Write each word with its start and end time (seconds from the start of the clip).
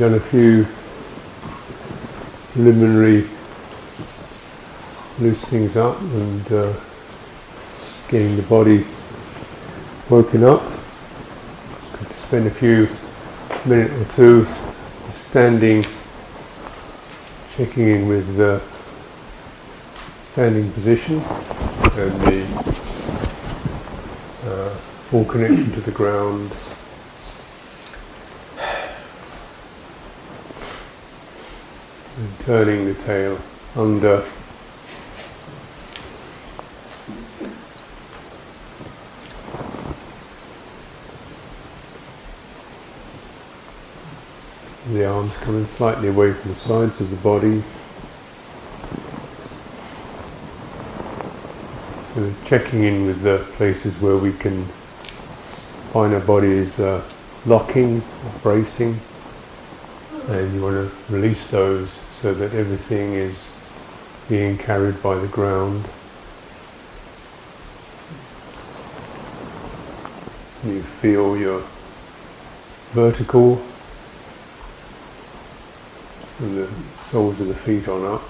done 0.00 0.14
a 0.14 0.20
few 0.20 0.66
preliminary 2.52 3.28
loose 5.18 5.38
things 5.42 5.76
up 5.76 6.00
and 6.00 6.52
uh, 6.52 6.72
getting 8.08 8.34
the 8.34 8.42
body 8.44 8.86
woken 10.08 10.42
up. 10.42 10.62
Spend 12.28 12.46
a 12.46 12.50
few 12.50 12.88
minute 13.66 13.92
or 13.92 14.04
two 14.14 14.46
standing, 15.12 15.84
checking 17.54 17.88
in 17.88 18.08
with 18.08 18.38
the 18.38 18.62
standing 20.32 20.72
position 20.72 21.20
and 21.20 22.20
the 22.22 22.42
uh, 24.46 24.70
full 25.10 25.26
connection 25.26 25.70
to 25.72 25.80
the 25.82 25.90
ground. 25.90 26.50
And 32.20 32.29
turning 32.44 32.86
the 32.86 32.94
tail 33.04 33.38
under. 33.76 34.24
The 44.88 45.06
arms 45.06 45.36
coming 45.38 45.66
slightly 45.66 46.08
away 46.08 46.32
from 46.32 46.50
the 46.50 46.56
sides 46.56 47.00
of 47.00 47.10
the 47.10 47.16
body. 47.16 47.62
So 52.14 52.34
checking 52.46 52.84
in 52.84 53.06
with 53.06 53.22
the 53.22 53.46
places 53.52 53.94
where 54.00 54.16
we 54.16 54.32
can 54.32 54.64
find 55.92 56.14
our 56.14 56.20
body 56.20 56.48
is 56.48 56.80
uh, 56.80 57.04
locking 57.44 58.02
bracing. 58.42 58.98
And 60.28 60.54
you 60.54 60.62
want 60.62 60.90
to 60.90 61.12
release 61.12 61.48
those 61.50 61.99
so 62.20 62.34
that 62.34 62.52
everything 62.52 63.14
is 63.14 63.34
being 64.28 64.58
carried 64.58 65.02
by 65.02 65.14
the 65.14 65.26
ground. 65.28 65.86
You 70.66 70.82
feel 70.82 71.38
your 71.38 71.62
vertical 72.92 73.56
from 76.36 76.56
the 76.56 76.68
soles 77.10 77.40
of 77.40 77.48
the 77.48 77.54
feet 77.54 77.88
on 77.88 78.04
up 78.04 78.22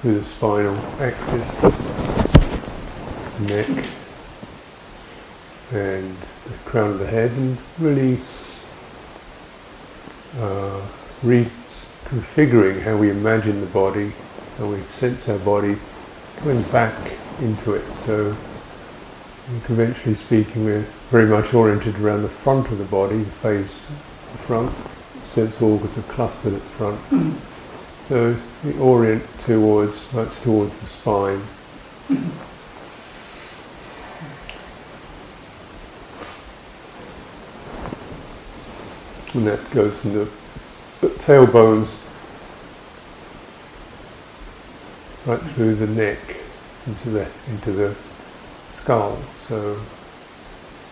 through 0.00 0.20
the 0.20 0.24
spinal 0.24 0.76
axis, 1.00 1.62
neck, 3.40 3.86
and 5.72 6.16
the 6.44 6.56
crown 6.64 6.90
of 6.90 6.98
the 7.00 7.06
head, 7.08 7.32
and 7.32 7.58
really 7.80 8.20
uh, 10.38 10.80
reconfiguring 12.14 12.82
how 12.82 12.96
we 12.96 13.10
imagine 13.10 13.60
the 13.60 13.66
body, 13.66 14.12
how 14.58 14.66
we 14.66 14.80
sense 14.82 15.28
our 15.28 15.38
body, 15.38 15.76
coming 16.36 16.62
back 16.64 16.94
into 17.40 17.74
it. 17.74 17.84
So, 18.06 18.36
conventionally 19.64 20.14
speaking, 20.14 20.64
we're 20.64 20.86
very 21.10 21.26
much 21.26 21.52
oriented 21.52 21.98
around 21.98 22.22
the 22.22 22.28
front 22.28 22.70
of 22.70 22.78
the 22.78 22.84
body, 22.84 23.18
the 23.18 23.30
face, 23.30 23.86
the 24.32 24.38
front 24.38 24.72
sense 25.32 25.60
organs 25.60 25.98
are 25.98 26.02
clustered 26.02 26.54
at 26.54 26.60
the 26.60 26.68
front. 26.68 27.00
Mm-hmm. 27.10 27.36
So 28.08 28.36
we 28.62 28.78
orient 28.78 29.24
towards, 29.44 30.12
much 30.12 30.32
towards 30.42 30.78
the 30.78 30.86
spine. 30.86 31.42
Mm-hmm. 32.08 32.30
And 39.38 39.46
that 39.48 39.70
goes 39.72 39.98
from 39.98 40.12
the 40.12 40.28
tailbones 41.24 42.03
right 45.26 45.40
through 45.40 45.74
the 45.76 45.86
neck 45.86 46.18
into 46.86 47.10
the 47.10 47.28
into 47.48 47.72
the 47.72 47.94
skull. 48.70 49.18
So 49.48 49.80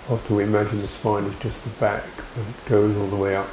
often 0.08 0.36
we 0.36 0.44
imagine 0.44 0.80
the 0.80 0.88
spine 0.88 1.24
is 1.24 1.38
just 1.40 1.62
the 1.64 1.70
back, 1.70 2.04
but 2.34 2.42
it 2.42 2.64
goes 2.66 2.96
all 2.96 3.08
the 3.08 3.16
way 3.16 3.36
up. 3.36 3.48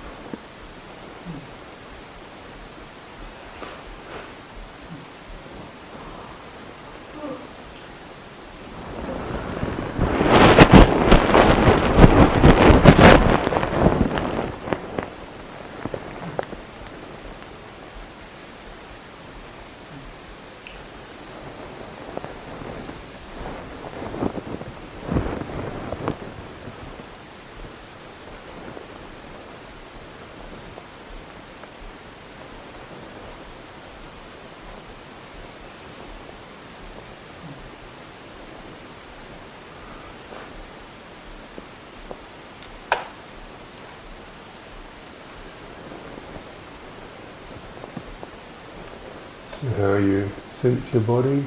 How 49.78 49.96
you 49.96 50.30
sense 50.62 50.94
your 50.94 51.04
body, 51.04 51.46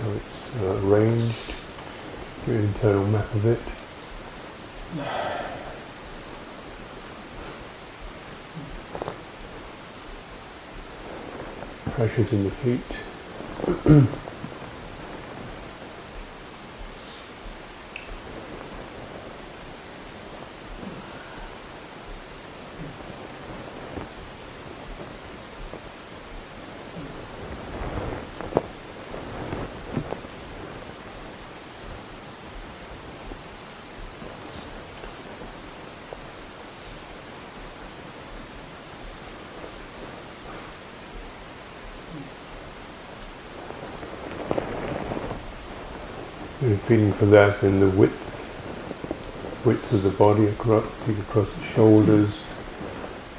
how 0.00 0.10
it's 0.10 0.56
uh, 0.62 0.86
arranged, 0.86 1.34
your 2.46 2.56
internal 2.56 3.06
map 3.06 3.34
of 3.34 3.46
it. 3.46 3.60
Pressures 11.94 12.32
in 12.32 12.44
the 12.44 12.50
feet. 12.50 14.08
feeling 46.86 47.13
for 47.24 47.30
that 47.30 47.62
in 47.62 47.80
the 47.80 47.88
width, 47.88 48.20
width 49.64 49.92
of 49.94 50.02
the 50.02 50.10
body 50.10 50.44
across, 50.46 50.84
across 51.08 51.50
the 51.54 51.64
shoulders 51.64 52.44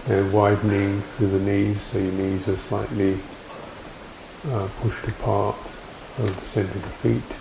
and 0.07 0.33
widening 0.33 1.01
through 1.17 1.27
the 1.27 1.39
knees, 1.39 1.79
so 1.81 1.99
your 1.99 2.11
knees 2.13 2.47
are 2.47 2.57
slightly 2.57 3.19
uh, 4.49 4.67
pushed 4.81 5.07
apart 5.07 5.55
of 6.17 6.35
the 6.35 6.47
centre 6.47 6.75
of 6.75 6.81
the 6.81 6.89
feet 7.19 7.37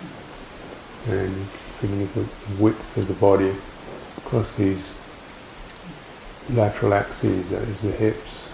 and 1.07 1.35
feeling 1.79 2.07
the 2.13 2.27
width 2.61 2.97
of 2.97 3.07
the 3.07 3.13
body 3.15 3.55
across 4.17 4.51
these 4.55 4.93
lateral 6.51 6.93
axes, 6.93 7.49
that 7.49 7.63
is 7.63 7.81
the 7.81 7.91
hips, 7.91 8.45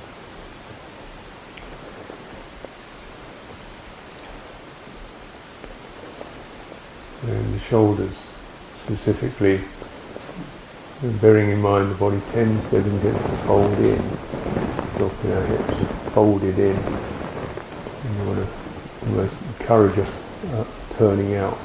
and 7.24 7.54
the 7.54 7.60
shoulders 7.72 8.14
specifically. 8.84 9.62
Bearing 11.22 11.52
in 11.52 11.62
mind 11.62 11.90
the 11.90 11.96
body 11.96 12.20
tends 12.34 12.70
to 12.70 12.82
get 12.82 13.14
to 13.14 13.38
fold 13.48 13.80
in, 13.80 13.98
dropping 14.98 15.32
our 15.32 15.46
hips 15.46 15.70
are 15.70 16.12
folded 16.12 16.60
in. 16.60 16.76
And 16.76 18.18
you 18.18 18.26
want 18.28 18.40
to 18.40 19.08
almost 19.08 19.38
encourage 19.60 19.98
a 20.00 20.04
uh, 20.54 20.66
turning 20.98 21.36
out. 21.36 21.58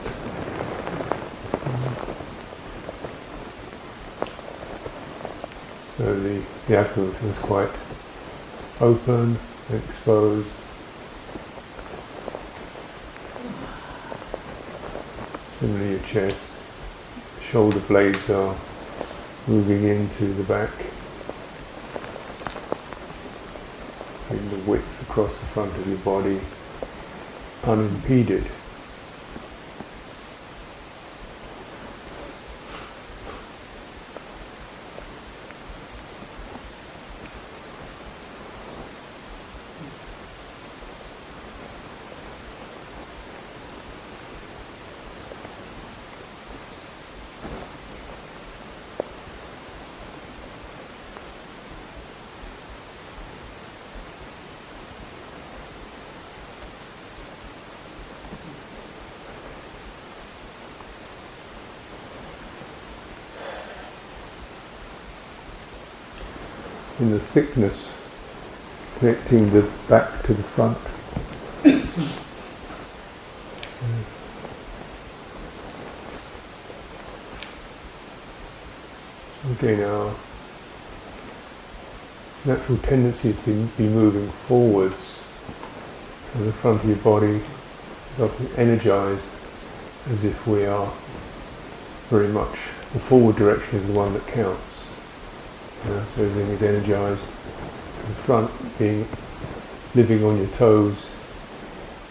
So 5.98 6.20
the, 6.20 6.42
the 6.68 6.76
abdomen 6.76 7.12
feels 7.14 7.38
quite 7.38 7.70
open, 8.80 9.38
exposed. 9.72 10.65
similarly 15.58 15.90
your 15.90 16.00
chest, 16.00 16.50
shoulder 17.50 17.80
blades 17.80 18.28
are 18.28 18.56
moving 19.46 19.84
into 19.84 20.26
the 20.34 20.42
back, 20.44 20.70
the 24.28 24.70
width 24.70 25.02
across 25.02 25.30
the 25.38 25.46
front 25.46 25.74
of 25.76 25.86
your 25.86 25.98
body 25.98 26.40
unimpeded. 27.64 28.44
Thickness, 67.36 67.92
connecting 68.98 69.50
the 69.52 69.60
back 69.90 70.22
to 70.22 70.32
the 70.32 70.42
front. 70.42 70.78
Again, 79.50 79.84
our 79.84 80.14
natural 82.46 82.78
tendency 82.78 83.28
is 83.28 83.44
to 83.44 83.66
be 83.76 83.86
moving 83.86 84.30
forwards, 84.48 84.96
so 86.32 86.42
the 86.42 86.54
front 86.54 86.82
of 86.82 86.88
your 86.88 86.96
body 86.96 87.42
is 88.14 88.18
often 88.18 88.48
energized 88.56 89.26
as 90.08 90.24
if 90.24 90.46
we 90.46 90.64
are 90.64 90.90
very 92.08 92.28
much 92.28 92.56
the 92.94 92.98
forward 92.98 93.36
direction 93.36 93.80
is 93.80 93.86
the 93.88 93.92
one 93.92 94.14
that 94.14 94.26
counts. 94.28 94.75
You 95.86 96.02
so 96.16 96.24
everything 96.24 96.50
is 96.50 96.62
energized. 96.62 97.28
The 97.28 98.14
front 98.24 98.50
being 98.76 99.06
living 99.94 100.24
on 100.24 100.36
your 100.36 100.48
toes, 100.48 101.08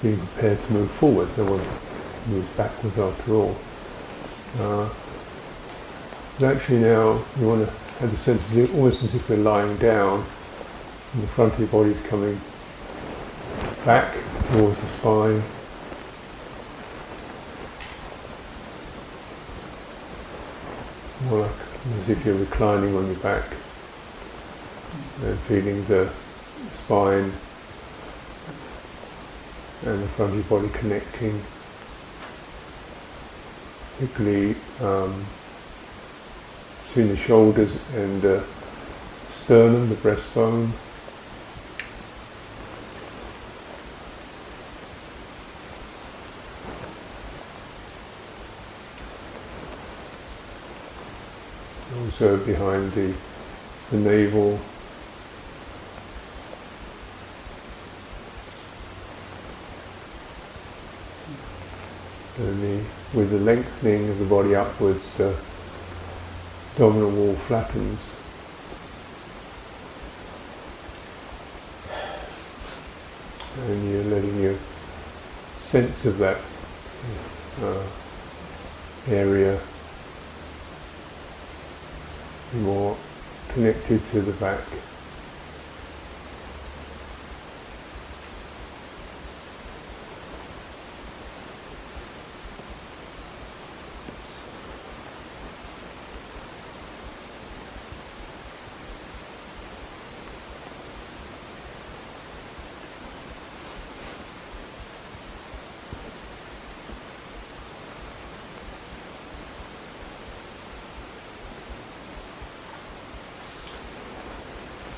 being 0.02 0.18
prepared 0.18 0.62
to 0.64 0.74
move 0.74 0.92
forward. 0.92 1.28
No 1.38 1.44
one 1.44 2.34
moves 2.34 2.48
backwards 2.56 2.98
after 2.98 3.34
all. 3.34 3.58
Uh, 4.60 4.90
but 6.40 6.56
actually 6.56 6.80
now 6.80 7.22
you 7.38 7.48
want 7.48 7.68
to 7.68 7.74
have 8.00 8.12
the 8.12 8.18
sense 8.18 8.56
of 8.56 8.76
almost 8.76 9.04
as 9.04 9.14
if 9.14 9.28
we're 9.28 9.36
lying 9.36 9.76
down 9.76 10.26
and 11.14 11.24
the 11.24 11.28
front 11.28 11.52
of 11.52 11.60
your 11.60 11.68
body 11.68 11.92
is 11.92 12.02
coming 12.04 12.40
back 13.84 14.16
towards 14.52 14.80
the 14.80 14.88
spine. 14.88 15.44
More 21.26 21.42
like 21.42 21.52
as 22.02 22.10
if 22.10 22.26
you're 22.26 22.36
reclining 22.36 22.96
on 22.96 23.08
your 23.08 23.20
back 23.20 23.44
and 25.24 25.40
feeling 25.42 25.86
the 25.86 26.10
spine 26.74 27.32
and 29.86 30.02
the 30.02 30.08
front 30.10 30.32
of 30.32 30.50
your 30.50 30.62
body 30.62 30.74
connecting, 30.78 31.42
particularly 33.98 34.56
um, 34.82 35.26
between 36.88 37.10
the 37.10 37.18
shoulders 37.18 37.78
and 37.94 38.22
the 38.22 38.44
sternum, 39.30 39.90
the 39.90 39.96
breastbone. 39.96 40.72
Also 52.06 52.38
behind 52.46 52.92
the, 52.94 53.14
the 53.92 53.98
navel, 53.98 54.60
and 62.38 62.62
the, 62.62 62.84
with 63.18 63.32
the 63.32 63.40
lengthening 63.40 64.10
of 64.10 64.20
the 64.20 64.26
body 64.26 64.56
upwards, 64.56 65.12
the 65.14 65.36
abdominal 66.74 67.12
wall 67.12 67.36
flattens. 67.48 68.00
And 73.68 73.90
you're 73.90 74.04
letting 74.04 74.42
your 74.42 74.56
sense 75.62 76.06
of 76.06 76.18
that 76.18 76.38
uh, 77.62 77.84
area 79.08 79.60
more 82.56 82.98
connected 83.50 84.02
to 84.12 84.22
the 84.22 84.34
back. 84.34 84.60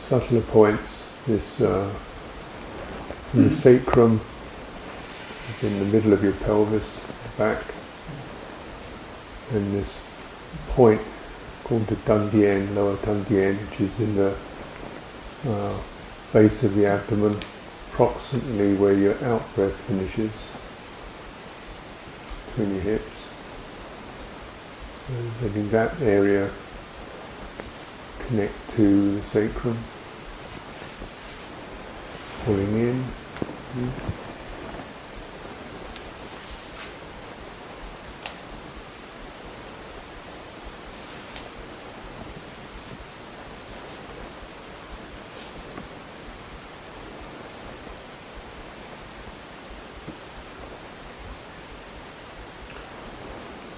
Subtler 0.08 0.42
points, 0.42 1.04
this 1.26 1.60
uh, 1.60 1.94
the 3.34 3.54
sacrum 3.54 4.22
is 5.50 5.64
in 5.64 5.80
the 5.80 5.86
middle 5.86 6.14
of 6.14 6.24
your 6.24 6.32
pelvis, 6.32 7.02
back, 7.38 7.62
and 9.52 9.74
this 9.74 9.94
point 10.70 11.02
called 11.66 11.86
the 11.88 11.96
dantian, 11.96 12.74
lower 12.74 12.96
dantian, 12.98 13.58
which 13.70 13.82
is 13.82 14.00
in 14.00 14.16
the 14.16 14.34
uh, 15.46 15.78
base 16.32 16.64
of 16.64 16.74
the 16.76 16.86
abdomen, 16.86 17.38
approximately 17.92 18.76
where 18.76 18.94
your 18.94 19.22
out 19.26 19.44
breath 19.56 19.76
finishes, 19.88 20.32
between 22.48 22.76
your 22.76 22.84
hips. 22.84 23.04
And 25.10 25.32
letting 25.42 25.70
that 25.72 26.02
area 26.02 26.50
connect 28.28 28.54
to 28.76 29.16
the 29.16 29.22
sacrum 29.24 29.78
pulling 32.48 32.78
in. 32.78 33.04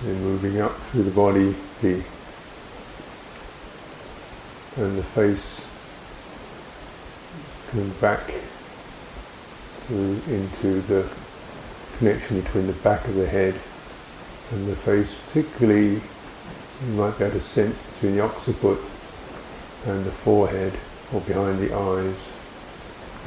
Moving 0.03 0.61
up 0.61 0.75
through 0.91 1.03
the 1.03 1.11
body, 1.11 1.55
the 1.81 2.03
and 4.77 4.97
the 4.97 5.03
face 5.03 5.59
coming 7.71 7.89
back 7.99 8.31
through 9.89 10.21
into 10.27 10.81
the 10.81 11.09
connection 11.97 12.41
between 12.41 12.67
the 12.67 12.73
back 12.73 13.03
of 13.07 13.15
the 13.15 13.27
head 13.27 13.55
and 14.51 14.67
the 14.67 14.75
face, 14.77 15.13
particularly 15.27 15.95
you 15.95 16.93
might 16.93 17.17
be 17.17 17.25
able 17.25 17.37
to 17.37 17.43
sense 17.43 17.75
between 17.93 18.15
the 18.15 18.23
occiput 18.23 18.79
and 19.87 20.05
the 20.05 20.11
forehead 20.11 20.71
or 21.11 21.19
behind 21.21 21.59
the 21.59 21.75
eyes 21.75 22.15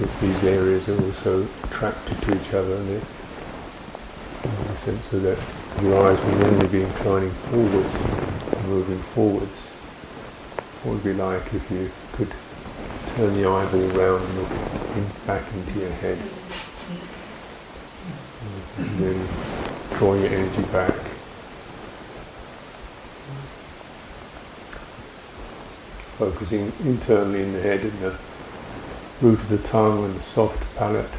if 0.01 0.21
these 0.21 0.45
areas 0.45 0.89
are 0.89 1.05
also 1.05 1.47
attracted 1.65 2.19
to 2.23 2.41
each 2.41 2.55
other 2.55 2.77
and 2.77 2.89
it 2.91 3.03
the 4.43 4.77
sense 4.77 5.13
of 5.13 5.23
that 5.23 5.39
your 5.83 6.09
eyes 6.09 6.19
will 6.25 6.39
normally 6.39 6.69
be 6.69 6.83
inclining 6.83 7.31
forwards 7.31 8.23
moving 8.73 9.03
forwards. 9.15 9.59
What 10.83 10.95
would 10.95 11.07
it 11.07 11.13
be 11.13 11.15
like 11.15 11.53
if 11.53 11.71
you 11.71 11.91
could 12.13 12.33
turn 13.17 13.35
the 13.35 13.49
eyeball 13.49 13.89
round 13.89 14.25
and 14.25 14.39
look 14.39 14.51
in, 14.97 15.07
back 15.27 15.45
into 15.53 15.81
your 15.81 15.91
head? 15.91 16.19
And 19.05 19.29
drawing 19.99 20.23
your 20.23 20.33
energy 20.33 20.63
back. 20.71 20.95
Focusing 26.19 26.73
internally 26.85 27.43
in 27.43 27.53
the 27.53 27.61
head 27.61 27.81
in 27.81 28.01
the 28.01 28.17
root 29.21 29.39
of 29.39 29.49
the 29.49 29.59
tongue 29.59 30.05
and 30.05 30.15
the 30.15 30.23
soft 30.23 30.63
palate. 30.77 31.11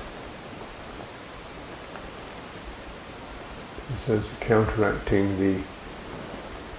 A 3.94 3.98
sense 4.06 4.30
counteracting 4.40 5.40
the 5.40 5.62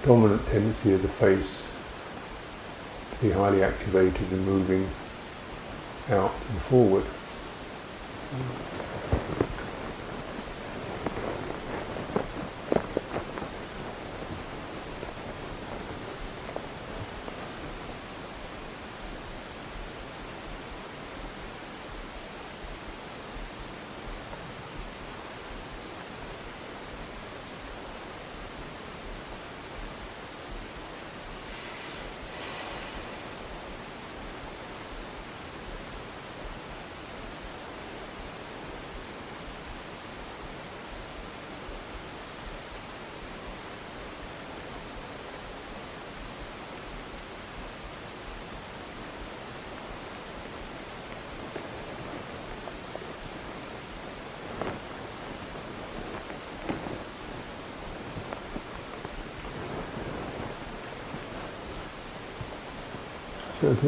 dominant 0.03 0.45
tendency 0.47 0.93
of 0.93 1.01
the 1.01 1.07
face 1.07 1.63
to 3.11 3.25
be 3.25 3.31
highly 3.31 3.63
activated 3.63 4.31
and 4.31 4.45
moving 4.45 4.87
out 6.09 6.33
and 6.49 6.61
forward. 6.61 7.05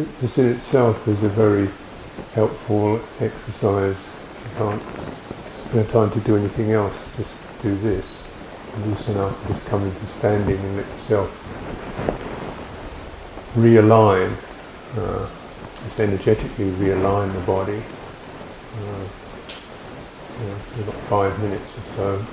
This 0.03 0.37
in 0.37 0.47
itself 0.47 1.07
is 1.07 1.23
a 1.23 1.29
very 1.29 1.69
helpful 2.33 3.01
exercise. 3.19 3.95
You 3.95 4.57
can't 4.57 4.81
spend 5.69 5.89
time 5.89 6.11
to 6.11 6.19
do 6.19 6.35
anything 6.35 6.71
else, 6.71 6.93
just 7.15 7.31
do 7.61 7.75
this. 7.77 8.23
Loosen 8.85 9.17
up, 9.17 9.35
just 9.47 9.65
come 9.65 9.83
into 9.83 10.05
standing 10.05 10.57
and 10.57 10.77
let 10.77 10.85
yourself 10.85 11.31
realign, 13.55 14.31
uh, 14.97 15.27
just 15.85 15.99
energetically 15.99 16.69
realign 16.71 17.33
the 17.33 17.39
body. 17.41 17.81
Uh, 18.75 19.07
you 20.39 20.47
know, 20.47 20.91
got 20.91 20.95
five 21.09 21.39
minutes 21.41 21.77
or 21.77 21.95
so. 21.95 22.25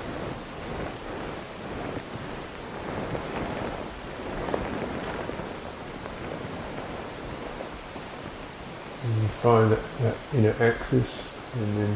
Find 9.45 9.71
that, 9.71 9.79
that 9.99 10.15
inner 10.33 10.55
axis 10.59 11.21
and 11.53 11.77
then 11.77 11.95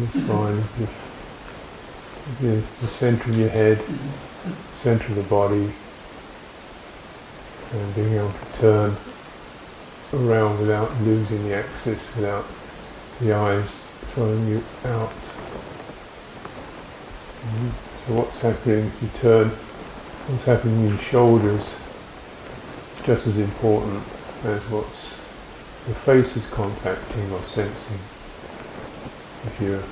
the 0.00 0.06
spine 0.20 0.62
the, 2.40 2.62
the 2.82 2.86
centre 2.88 3.30
of 3.30 3.38
your 3.38 3.48
head, 3.48 3.82
centre 4.82 5.06
of 5.06 5.14
the 5.14 5.22
body, 5.22 5.72
and 7.72 7.94
being 7.94 8.12
able 8.16 8.30
to 8.32 8.60
turn 8.60 8.96
around 10.12 10.58
without 10.58 10.94
losing 11.00 11.42
the 11.48 11.54
axis, 11.54 11.98
without 12.14 12.44
the 13.22 13.32
eyes 13.32 13.64
throwing 14.12 14.46
you 14.46 14.62
out. 14.84 15.08
Mm-hmm. 17.48 17.68
So 18.06 18.14
what's 18.14 18.38
happening 18.40 18.84
if 18.88 19.02
you 19.02 19.08
turn, 19.22 19.48
what's 19.48 20.44
happening 20.44 20.82
in 20.82 20.88
your 20.90 20.98
shoulders 20.98 21.62
is 21.62 23.06
just 23.06 23.26
as 23.26 23.38
important 23.38 24.04
as 24.44 24.62
what's 24.70 25.18
the 25.86 25.94
face 25.94 26.36
is 26.36 26.46
contacting 26.50 27.32
or 27.32 27.42
sensing. 27.44 27.98
If 29.46 29.60
you're 29.60 29.82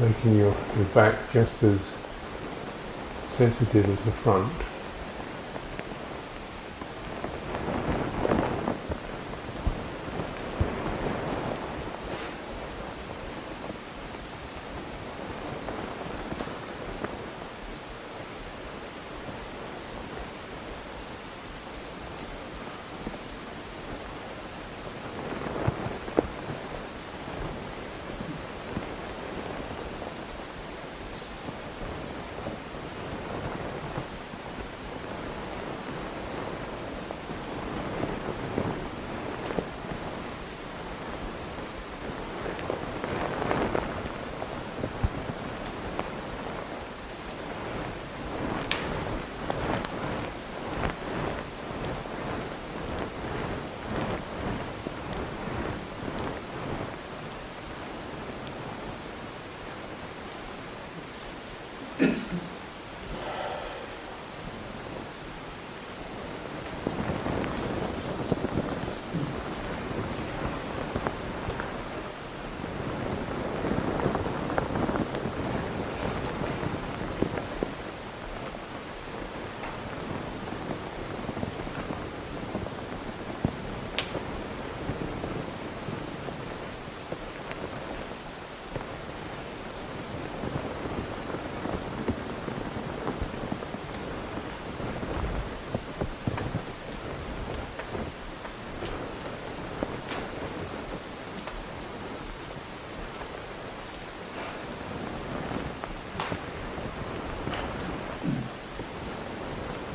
making 0.00 0.36
your, 0.38 0.54
your 0.76 0.86
back 0.94 1.14
just 1.32 1.62
as 1.62 1.80
sensitive 3.36 3.88
as 3.88 4.04
the 4.04 4.12
front, 4.12 4.52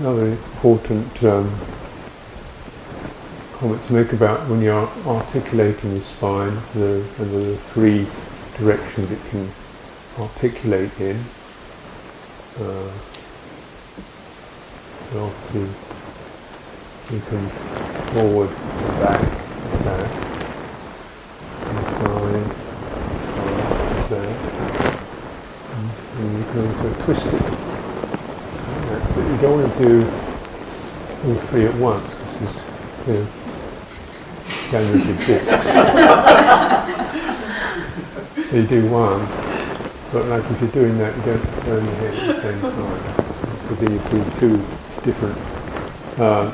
another 0.05 0.27
important 0.27 1.23
um, 1.23 1.49
comment 3.53 3.83
to 3.87 3.93
make 3.93 4.13
about 4.13 4.47
when 4.47 4.61
you're 4.61 4.87
articulating 5.07 5.95
the 5.95 6.01
spine, 6.01 6.55
the, 6.75 7.03
and 7.17 7.31
the 7.31 7.57
three 7.73 8.05
directions 8.55 9.11
it 9.11 9.19
can 9.31 9.51
articulate 10.19 10.91
in. 10.99 11.19
Uh, 12.59 12.91
you 17.11 17.21
can 17.21 17.49
forward 18.13 18.49
back, 18.99 19.21
back, 19.85 20.11
inside, 21.71 22.45
side, 23.41 24.09
there, 24.11 24.35
and 26.13 26.37
you 26.37 26.43
can 26.51 26.67
also 26.67 27.05
twist 27.05 27.25
it 27.33 27.65
but 29.15 29.25
you 29.31 29.37
don't 29.37 29.61
want 29.61 29.71
to 29.71 29.74
do 29.85 30.05
all 31.25 31.35
three 31.47 31.65
at 31.65 31.75
once 31.75 32.13
because 32.13 32.55
there's 33.05 33.29
you 34.71 34.79
know, 34.79 35.15
discs. 35.25 35.65
so 38.49 38.55
you 38.55 38.67
do 38.67 38.89
one, 38.89 39.25
but 40.11 40.25
like 40.25 40.43
if 40.51 40.61
you're 40.61 40.71
doing 40.71 40.97
that, 40.97 41.15
you 41.17 41.23
don't 41.23 41.43
turn 41.63 41.85
your 41.85 41.95
head 41.95 42.13
at 42.17 42.35
the 42.35 42.41
same 42.41 42.61
time 42.61 43.01
because 43.61 43.79
then 43.79 43.91
you 43.93 43.99
do 44.09 44.19
two 44.39 44.57
different 45.03 45.37
uh, 46.19 46.53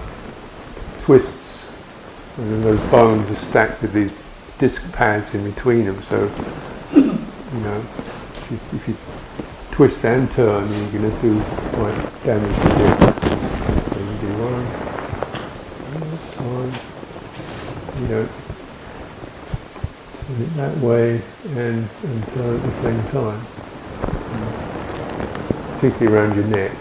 twists 1.03 1.69
And 2.37 2.51
then 2.51 2.61
those 2.63 2.79
bones 2.91 3.29
are 3.29 3.35
stacked 3.35 3.81
with 3.81 3.93
these 3.93 4.11
disc 4.59 4.91
pads 4.93 5.33
in 5.33 5.43
between 5.43 5.85
them. 5.85 6.01
So, 6.03 6.31
you 6.93 7.59
know, 7.59 7.79
if 7.79 8.51
you, 8.51 8.59
if 8.73 8.87
you 8.87 8.97
twist 9.71 10.05
and 10.05 10.29
turn, 10.31 10.69
you're 10.69 10.91
going 10.91 11.09
to 11.09 11.21
do 11.21 11.41
quite 11.71 12.23
damage 12.23 12.55
to 12.57 12.67
discs. 12.77 13.21
So 13.89 13.97
you 13.99 14.15
do 14.19 14.29
one, 14.37 14.65
one, 16.45 16.71
you 18.01 18.07
know, 18.09 18.23
turn 20.27 20.39
it 20.41 20.53
that 20.55 20.75
way 20.77 21.21
and, 21.55 21.89
and 22.03 22.27
turn 22.33 22.55
at 22.57 22.63
the 22.63 22.71
same 22.81 23.01
time. 23.11 23.41
Particularly 25.75 26.15
around 26.15 26.35
your 26.35 26.47
neck. 26.47 26.75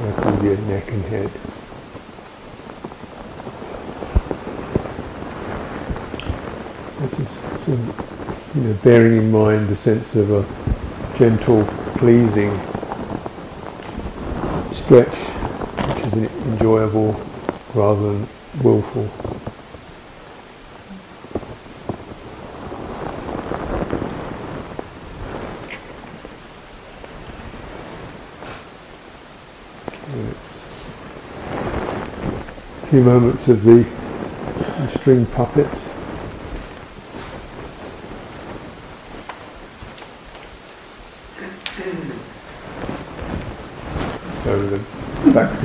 That's 0.00 0.42
your 0.44 0.58
neck 0.58 0.86
and 0.92 1.04
head. 1.04 1.30
Just, 7.16 7.36
you 8.54 8.60
know, 8.62 8.74
bearing 8.84 9.16
in 9.16 9.32
mind 9.32 9.68
the 9.68 9.76
sense 9.76 10.14
of 10.14 10.30
a 10.30 10.73
gentle, 11.16 11.64
pleasing 11.96 12.50
stretch, 14.72 15.14
which 15.14 16.06
is 16.06 16.14
enjoyable 16.14 17.12
rather 17.72 18.12
than 18.12 18.28
willful. 18.62 19.08
a 32.82 32.86
few 32.88 33.02
moments 33.02 33.48
of 33.48 33.62
the 33.64 33.84
string 34.98 35.26
puppet. 35.26 35.83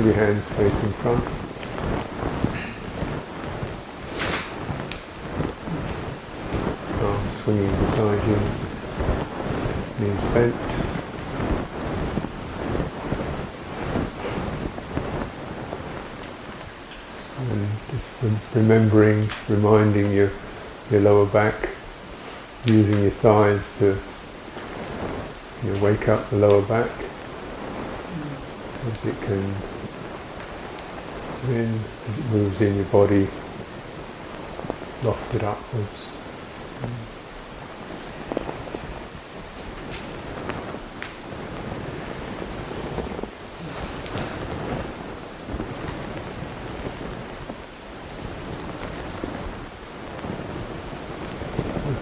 Your 0.04 0.14
hands 0.14 0.44
facing 0.50 0.92
front. 1.02 1.24
Arms 7.02 7.42
swinging 7.42 7.70
beside 7.70 8.22
you, 8.28 8.38
knees 9.98 10.22
bent. 10.32 10.54
And 17.50 17.66
just 17.90 18.08
remembering, 18.54 19.18
reminding 19.48 20.12
your, 20.12 20.30
your 20.90 21.00
lower 21.00 21.26
back, 21.26 21.68
using 22.64 23.02
your 23.02 23.10
thighs 23.10 23.64
to 23.80 23.98
you 25.62 25.72
know, 25.72 25.82
wake 25.82 26.08
up 26.08 26.30
the 26.30 26.36
lower 26.36 26.62
back 26.62 26.88
mm. 26.88 28.92
as 28.92 29.04
it 29.04 29.20
can 29.22 29.54
as 31.50 32.18
it 32.18 32.26
moves 32.30 32.60
in 32.60 32.76
your 32.76 32.84
body 32.86 33.26
lofted 35.02 35.42
upwards. 35.42 36.06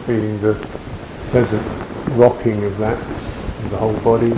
Feeling 0.06 0.40
the 0.40 0.54
pleasant 1.30 1.62
rocking 2.16 2.64
of 2.64 2.78
that, 2.78 2.98
of 2.98 3.70
the 3.70 3.76
whole 3.76 3.98
body. 4.00 4.32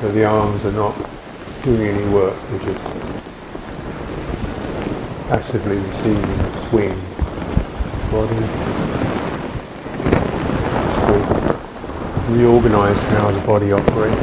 So 0.00 0.10
the 0.10 0.24
arms 0.24 0.64
are 0.64 0.72
not 0.72 0.96
doing 1.62 1.82
any 1.82 2.12
work, 2.12 2.34
they're 2.50 2.74
just 2.74 2.84
passively 5.28 5.76
receiving 5.76 6.20
the 6.38 6.68
swing 6.68 7.00
body. 8.10 8.34
So 10.98 11.14
reorganize 12.32 13.00
how 13.10 13.30
the 13.30 13.46
body 13.46 13.70
operates. 13.70 14.18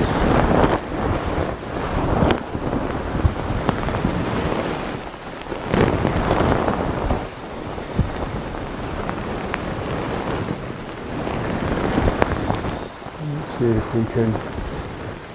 Let's 13.24 13.52
see 13.60 13.66
if 13.66 13.96
we 13.96 14.04
can 14.14 14.30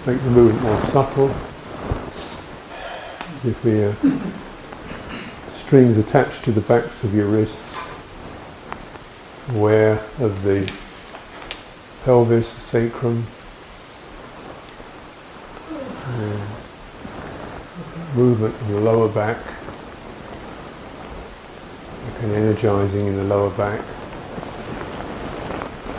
make 0.06 0.22
the 0.22 0.30
movement 0.30 0.62
more 0.62 0.80
subtle. 0.92 1.53
If 3.46 3.62
we 3.62 3.85
uh, 3.85 3.92
strings 5.64 5.98
attached 5.98 6.44
to 6.44 6.52
the 6.52 6.62
backs 6.62 7.04
of 7.04 7.14
your 7.14 7.26
wrists, 7.26 7.74
aware 9.50 10.02
of 10.18 10.42
the 10.42 10.72
pelvis, 12.04 12.48
sacrum, 12.48 13.26
movement 18.14 18.54
in 18.62 18.72
the 18.72 18.80
lower 18.80 19.09
back, 19.09 19.38
and 22.22 22.33
energizing 22.33 23.09
in 23.09 23.16
the 23.16 23.24
lower 23.24 23.50
back, 23.50 23.80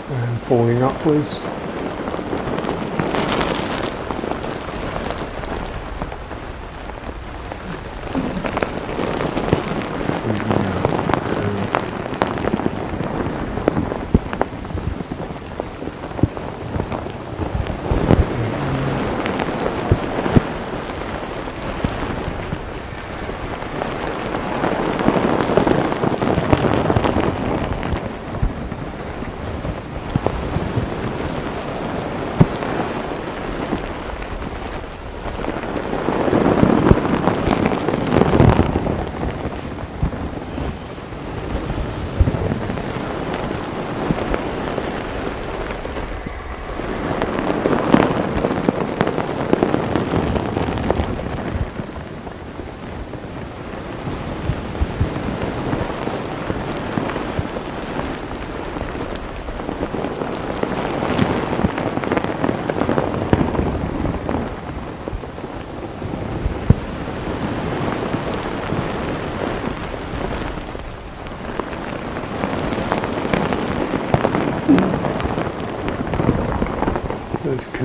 and 0.09 0.41
falling 0.43 0.81
upwards. 0.81 1.39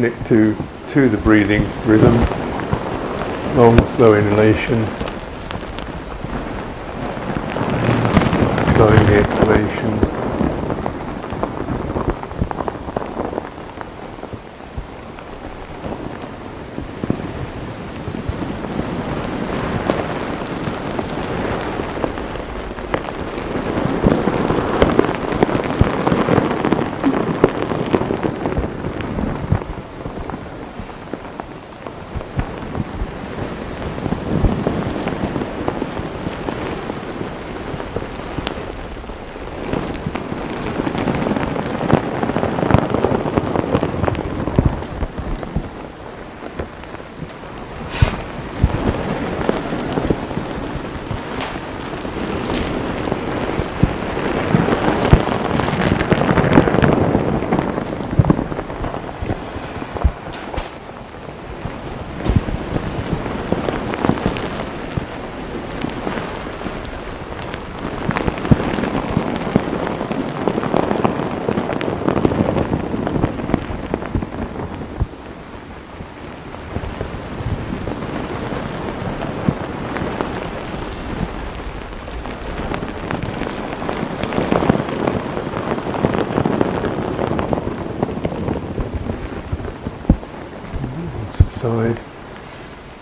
Connect 0.01 0.27
to, 0.29 0.57
to 0.89 1.11
the 1.11 1.19
breathing 1.19 1.63
rhythm. 1.85 2.15
Long, 3.55 3.77
slow 3.97 4.15
inhalation. 4.15 4.87
Slowing 8.77 9.07
the 9.09 9.17
exhalation. 9.19 10.10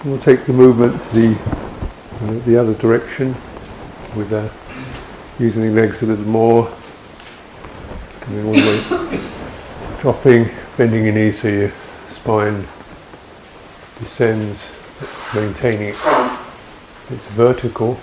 We'll 0.08 0.18
take 0.18 0.46
the 0.46 0.52
movement 0.52 0.94
the, 1.12 1.36
uh, 2.22 2.44
the 2.46 2.56
other 2.56 2.72
direction 2.74 3.34
with 4.16 4.32
uh, 4.32 4.48
using 5.38 5.62
the 5.62 5.80
legs 5.80 6.02
a 6.02 6.06
little 6.06 6.24
more. 6.24 6.72
Coming 8.20 8.46
all 8.46 8.52
the 8.54 8.60
way, 8.60 10.00
dropping, 10.00 10.50
bending 10.78 11.04
your 11.04 11.14
knees 11.14 11.42
so 11.42 11.48
your 11.48 11.72
spine 12.10 12.66
descends, 13.98 14.70
maintaining 15.34 15.88
its 15.90 17.26
vertical. 17.32 17.98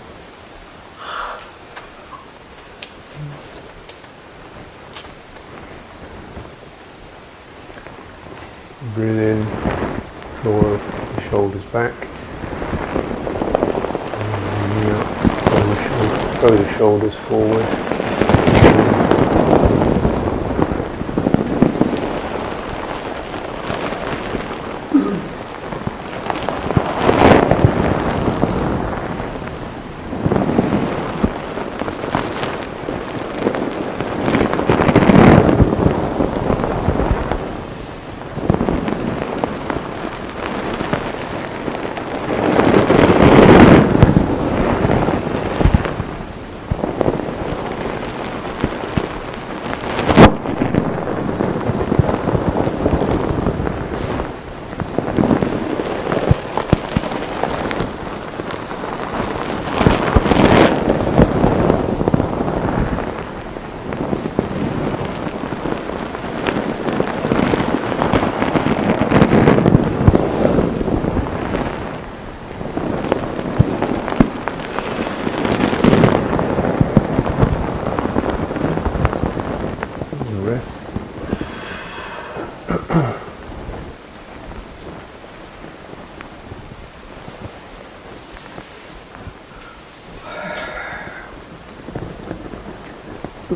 Breathe 8.94 9.20
in, 9.20 9.44
draw 10.42 10.62
the 10.62 10.96
shoulders 11.30 11.66
back. 11.66 11.94
And 14.72 14.92
out, 14.92 16.40
throw 16.40 16.56
the 16.56 16.78
shoulders 16.78 17.16
forward. 17.16 17.96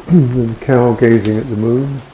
the 0.09 0.55
cow 0.61 0.88
gazing 0.99 1.37
at 1.37 1.49
the 1.49 1.55
moon. 1.55 2.08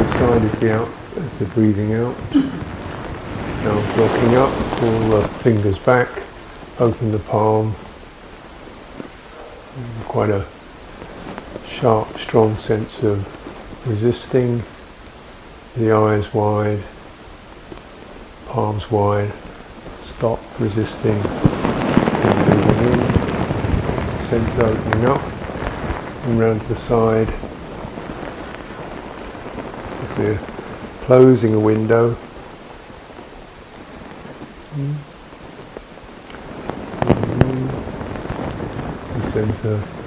The 0.00 0.08
side 0.12 0.64
out, 0.70 0.88
the 1.38 1.44
breathing 1.46 1.92
out. 1.92 2.16
Now 2.34 3.76
walking 3.98 4.34
up, 4.36 4.78
pull 4.78 5.20
the 5.20 5.28
fingers 5.42 5.78
back, 5.78 6.08
open 6.78 7.12
the 7.12 7.18
palm. 7.18 7.74
Quite 10.04 10.30
a 10.30 10.46
sharp, 11.68 12.18
strong 12.18 12.56
sense 12.56 13.02
of 13.02 13.26
resisting. 13.86 14.62
The 15.76 15.92
eyes 15.92 16.32
wide, 16.32 16.82
palms 18.46 18.90
wide. 18.90 19.32
Stop 20.04 20.40
resisting. 20.58 21.20
And 21.20 22.44
breathing 22.46 22.92
in. 22.92 24.20
Center 24.20 24.64
opening 24.64 25.04
up 25.04 25.22
and 26.24 26.40
round 26.40 26.62
to 26.62 26.68
the 26.68 26.76
side. 26.76 27.49
We're 30.20 30.38
closing 31.06 31.54
a 31.54 31.58
window. 31.58 32.14
Mm. 34.74 34.96
The 39.14 39.30
center. 39.30 40.00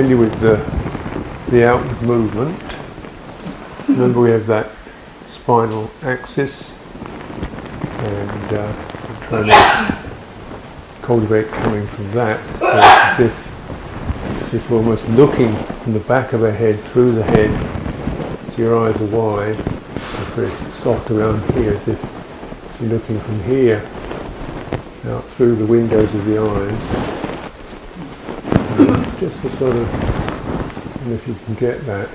familiar 0.00 0.16
with 0.16 0.40
the, 0.40 0.56
the 1.60 1.68
outward 1.68 2.00
movement. 2.00 2.58
Remember 3.86 4.20
we 4.22 4.30
have 4.30 4.46
that 4.46 4.70
spinal 5.26 5.90
axis 6.00 6.72
and 7.02 8.54
uh, 8.54 8.72
we're 9.06 9.26
trying 9.28 9.48
to 9.48 9.98
cultivate 11.02 11.48
coming 11.48 11.86
from 11.86 12.10
that. 12.12 12.42
So 12.60 12.70
as, 12.72 13.20
if, 13.20 14.42
as 14.42 14.54
if 14.54 14.70
we're 14.70 14.78
almost 14.78 15.06
looking 15.10 15.54
from 15.82 15.92
the 15.92 16.00
back 16.00 16.32
of 16.32 16.44
our 16.44 16.50
head 16.50 16.80
through 16.80 17.12
the 17.12 17.24
head 17.24 17.50
so 18.52 18.56
your 18.56 18.78
eyes 18.78 18.98
are 18.98 19.06
wide 19.14 19.56
and 19.56 20.26
very 20.32 20.50
soft 20.72 21.10
around 21.10 21.42
here 21.52 21.74
as 21.74 21.88
if 21.88 22.00
you're 22.80 22.88
looking 22.88 23.20
from 23.20 23.42
here 23.42 23.86
out 25.08 25.28
through 25.32 25.56
the 25.56 25.66
windows 25.66 26.14
of 26.14 26.24
the 26.24 26.40
eyes 26.40 27.20
just 29.20 29.42
the 29.42 29.50
sort 29.50 29.76
of, 29.76 30.09
if 31.12 31.26
you 31.26 31.34
can 31.44 31.54
get 31.54 31.84
that, 31.86 32.08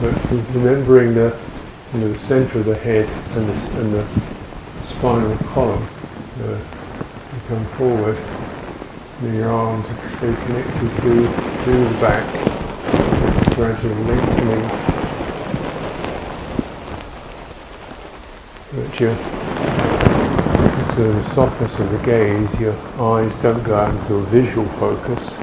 but 0.00 0.30
remembering 0.54 1.14
the, 1.14 1.38
you 1.92 2.00
know, 2.00 2.08
the 2.08 2.18
center 2.18 2.60
of 2.60 2.66
the 2.66 2.76
head 2.76 3.08
and 3.36 3.48
the, 3.48 3.80
and 3.80 3.94
the 3.94 4.06
spinal 4.84 5.36
column. 5.48 5.86
You 6.38 6.58
come 7.48 7.64
forward, 7.76 8.16
and 9.20 9.36
your 9.36 9.50
arms 9.50 9.86
stay 10.16 10.34
connected 10.44 10.90
to, 11.02 11.12
to 11.64 11.70
the 11.70 11.98
back. 12.00 12.24
It's 13.38 13.54
gradually 13.54 13.94
lengthening. 14.04 14.96
But 18.72 19.00
you 19.00 19.16
to 20.96 21.02
the 21.02 21.22
softness 21.34 21.78
of 21.78 21.90
the 21.90 21.98
gaze, 22.06 22.58
your 22.58 22.72
eyes 22.98 23.30
don't 23.42 23.62
go 23.64 23.74
out 23.74 23.94
into 23.94 24.14
a 24.14 24.22
visual 24.22 24.66
focus, 24.80 25.35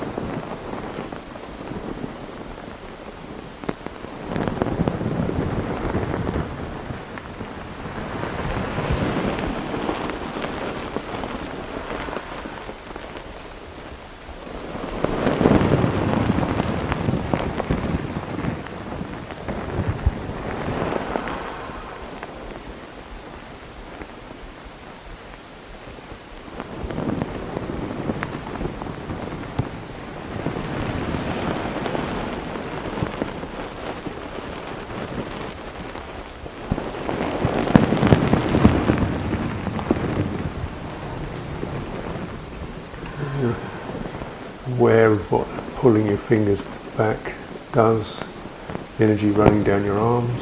running 49.33 49.63
down 49.63 49.83
your 49.83 49.97
arms, 49.97 50.41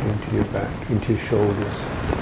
into 0.00 0.36
your 0.36 0.44
back, 0.46 0.90
into 0.90 1.14
your 1.14 1.22
shoulders. 1.22 2.13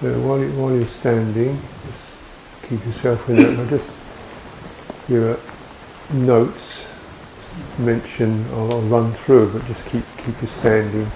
So 0.00 0.18
while, 0.20 0.38
you, 0.38 0.50
while 0.52 0.74
you're 0.74 0.86
standing, 0.86 1.60
just 1.86 2.68
keep 2.70 2.86
yourself 2.86 3.28
in 3.28 3.36
that. 3.36 3.68
just 3.68 3.90
your 5.10 5.38
notes 6.14 6.86
mention, 7.78 8.46
I'll, 8.52 8.72
I'll, 8.72 8.80
run 8.82 9.12
through, 9.12 9.52
but 9.52 9.66
just 9.66 9.84
keep 9.86 10.04
keep 10.24 10.40
your 10.40 10.50
standing 10.50 11.06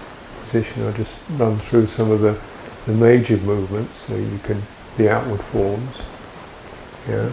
position. 0.42 0.84
I'll 0.84 0.92
just 0.92 1.14
run 1.30 1.58
through 1.60 1.86
some 1.86 2.10
of 2.10 2.20
the, 2.20 2.38
the 2.84 2.92
major 2.92 3.38
movements 3.38 3.96
so 4.00 4.16
you 4.16 4.38
can, 4.42 4.60
the 4.98 5.10
outward 5.10 5.40
forms. 5.46 5.96
Yeah. 7.08 7.32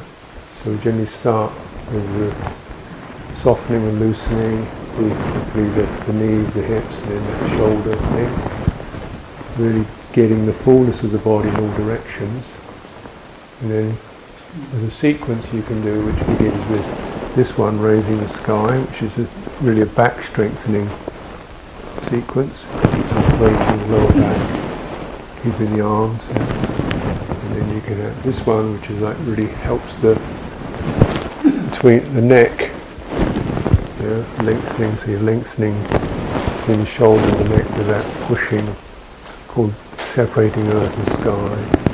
So 0.63 0.71
we 0.71 0.77
generally 0.77 1.05
start 1.05 1.51
with 1.91 2.07
the 2.17 3.35
softening 3.35 3.83
and 3.89 3.99
loosening, 3.99 4.65
particularly 4.95 5.69
the, 5.73 6.03
the 6.05 6.13
knees, 6.13 6.53
the 6.53 6.61
hips, 6.61 6.97
and 7.01 7.11
then 7.11 7.25
the 7.25 7.57
shoulder 7.57 7.95
thing. 7.97 9.65
Really 9.65 9.85
getting 10.13 10.45
the 10.45 10.53
fullness 10.53 11.03
of 11.03 11.11
the 11.11 11.17
body 11.19 11.49
in 11.49 11.55
all 11.55 11.77
directions. 11.77 12.45
And 13.61 13.71
then 13.71 13.97
there's 14.71 14.83
a 14.83 14.91
sequence 14.91 15.51
you 15.53 15.63
can 15.63 15.81
do 15.81 16.05
which 16.05 16.19
begins 16.37 16.69
with 16.69 17.35
this 17.35 17.57
one, 17.57 17.79
raising 17.79 18.17
the 18.17 18.27
sky, 18.27 18.79
which 18.81 19.03
is 19.03 19.17
a, 19.17 19.27
really 19.61 19.81
a 19.81 19.85
back 19.85 20.21
strengthening 20.23 20.89
sequence. 22.09 22.63
It's 22.73 23.11
operating 23.13 23.77
the 23.77 23.97
lower 23.97 24.11
back, 24.13 25.43
keeping 25.43 25.77
the 25.77 25.81
arms. 25.81 26.21
And, 26.29 26.71
then 27.51 27.75
you 27.75 27.81
can 27.81 27.97
have 27.97 28.23
this 28.23 28.45
one, 28.45 28.79
which 28.79 28.89
is 28.89 29.01
like 29.01 29.17
really 29.21 29.47
helps 29.47 29.97
the 29.99 30.15
between 31.69 32.13
the 32.13 32.21
neck, 32.21 32.71
lengthening. 34.41 34.95
So 34.97 35.11
you're 35.11 35.19
lengthening 35.19 35.75
in 36.67 36.79
the 36.79 36.85
shoulder 36.85 37.21
and 37.23 37.37
the 37.39 37.57
neck 37.57 37.69
with 37.77 37.87
that 37.87 38.05
pushing, 38.27 38.67
called 39.47 39.73
separating 40.11 40.67
earth 40.73 40.97
and 40.97 41.07
sky. 41.07 41.87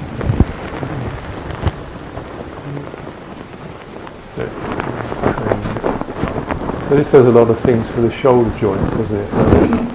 So 6.90 6.96
this 6.96 7.12
does 7.12 7.28
a 7.28 7.32
lot 7.32 7.50
of 7.52 7.60
things 7.60 7.88
for 7.90 8.02
the 8.02 8.12
shoulder 8.12 8.50
joints, 8.58 8.90
doesn't 8.92 9.16
it? 9.16 9.34
Um, 9.34 9.88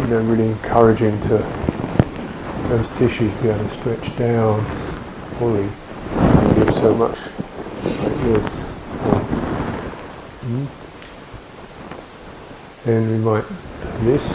you 0.00 0.06
know, 0.08 0.20
really 0.22 0.48
encouraging 0.48 1.20
to 1.28 1.38
those 2.68 2.88
tissues 2.98 3.32
to 3.36 3.42
be 3.42 3.48
able 3.50 3.68
to 3.68 3.74
stretch 3.76 4.18
down 4.18 4.64
fully. 5.38 5.68
Give 6.56 6.74
so 6.74 6.94
much 6.94 7.18
like 7.84 8.16
this. 8.24 8.46
And 12.86 13.08
we 13.08 13.18
might 13.18 13.44
this, 14.00 14.26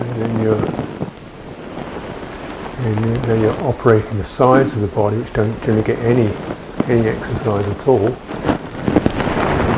and 0.00 0.22
then 0.22 0.42
you're 0.42 0.62
and 2.84 3.16
then 3.24 3.40
you're 3.40 3.62
operating 3.62 4.18
the 4.18 4.24
sides 4.24 4.74
of 4.74 4.82
the 4.82 4.88
body, 4.88 5.16
which 5.16 5.32
don't 5.32 5.58
generally 5.60 5.82
get 5.82 5.98
any 6.00 6.30
any 6.86 7.08
exercise 7.08 7.66
at 7.66 7.88
all. 7.88 8.10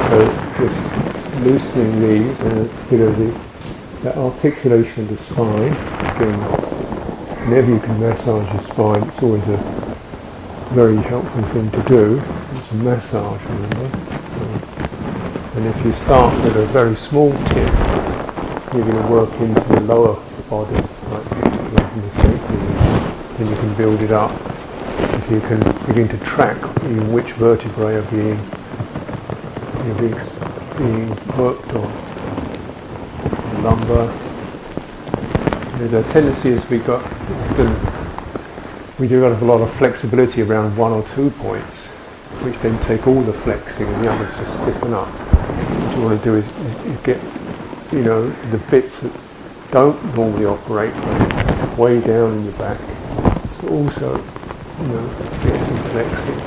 So 0.09 0.19
just 0.59 1.45
loosening 1.45 2.01
these 2.01 2.41
and 2.41 2.69
you 2.91 2.99
know 2.99 3.13
the, 3.13 3.41
the 4.03 4.19
articulation 4.19 5.05
of 5.05 5.11
the 5.11 5.19
spine. 5.19 5.73
Whenever 7.47 7.71
you 7.71 7.79
can 7.79 8.01
massage 8.01 8.51
your 8.51 8.61
spine, 8.61 9.07
it's 9.07 9.23
always 9.23 9.47
a 9.47 9.57
very 10.75 10.97
helpful 10.97 11.43
thing 11.43 11.71
to 11.71 11.83
do. 11.85 12.21
It's 12.57 12.73
a 12.73 12.75
massage, 12.75 13.41
remember. 13.45 13.89
So, 14.35 15.59
and 15.59 15.67
if 15.67 15.85
you 15.85 15.93
start 15.93 16.35
with 16.43 16.57
a 16.57 16.67
very 16.67 16.97
small 16.97 17.31
tip, 17.31 17.73
you're 18.75 18.85
going 18.85 19.01
to 19.01 19.09
work 19.09 19.33
into 19.35 19.61
the 19.61 19.81
lower 19.83 20.21
body, 20.51 20.75
like, 20.75 21.31
like 21.31 21.93
in 21.93 22.03
the 22.03 22.11
sacrum 22.11 22.67
then 23.39 23.49
you 23.49 23.57
can 23.57 23.75
build 23.75 24.01
it 24.01 24.13
up. 24.13 24.33
If 25.21 25.31
you 25.31 25.41
can 25.41 25.61
begin 25.87 26.09
to 26.09 26.19
track 26.25 26.57
which 27.13 27.33
vertebrae 27.33 27.97
are 27.97 28.03
being, 28.03 28.39
being, 29.99 30.15
being 30.79 31.09
worked 31.37 31.73
on. 31.75 31.93
Lumbar. 33.63 34.07
There's 35.79 35.93
a 35.93 36.03
tendency 36.13 36.53
as 36.53 36.69
we 36.71 36.79
got, 36.79 37.03
we 38.99 39.09
do 39.09 39.21
have 39.23 39.43
a 39.43 39.45
lot 39.45 39.61
of 39.61 39.73
flexibility 39.75 40.43
around 40.43 40.77
one 40.77 40.93
or 40.93 41.03
two 41.09 41.31
points, 41.31 41.85
which 42.43 42.59
then 42.61 42.83
take 42.85 43.07
all 43.07 43.21
the 43.21 43.33
flexing 43.33 43.87
and 43.87 44.05
the 44.05 44.11
others 44.11 44.35
just 44.37 44.53
stiffen 44.63 44.95
up. 44.95 45.09
What 45.09 45.97
you 45.97 46.03
want 46.03 46.23
to 46.23 46.25
do 46.25 46.37
is, 46.37 46.47
is 46.87 47.01
get, 47.01 47.21
you 47.93 48.03
know, 48.03 48.31
the 48.51 48.59
bits 48.71 49.01
that 49.01 49.13
don't 49.71 50.03
normally 50.15 50.47
operate 50.47 50.95
way 51.77 52.01
down 52.01 52.33
in 52.33 52.47
the 52.47 52.53
back 52.53 52.79
also, 53.77 54.17
you 54.81 54.89
know, 54.89 55.05
get 55.45 55.57
some 55.67 55.81
flexing. 55.91 56.41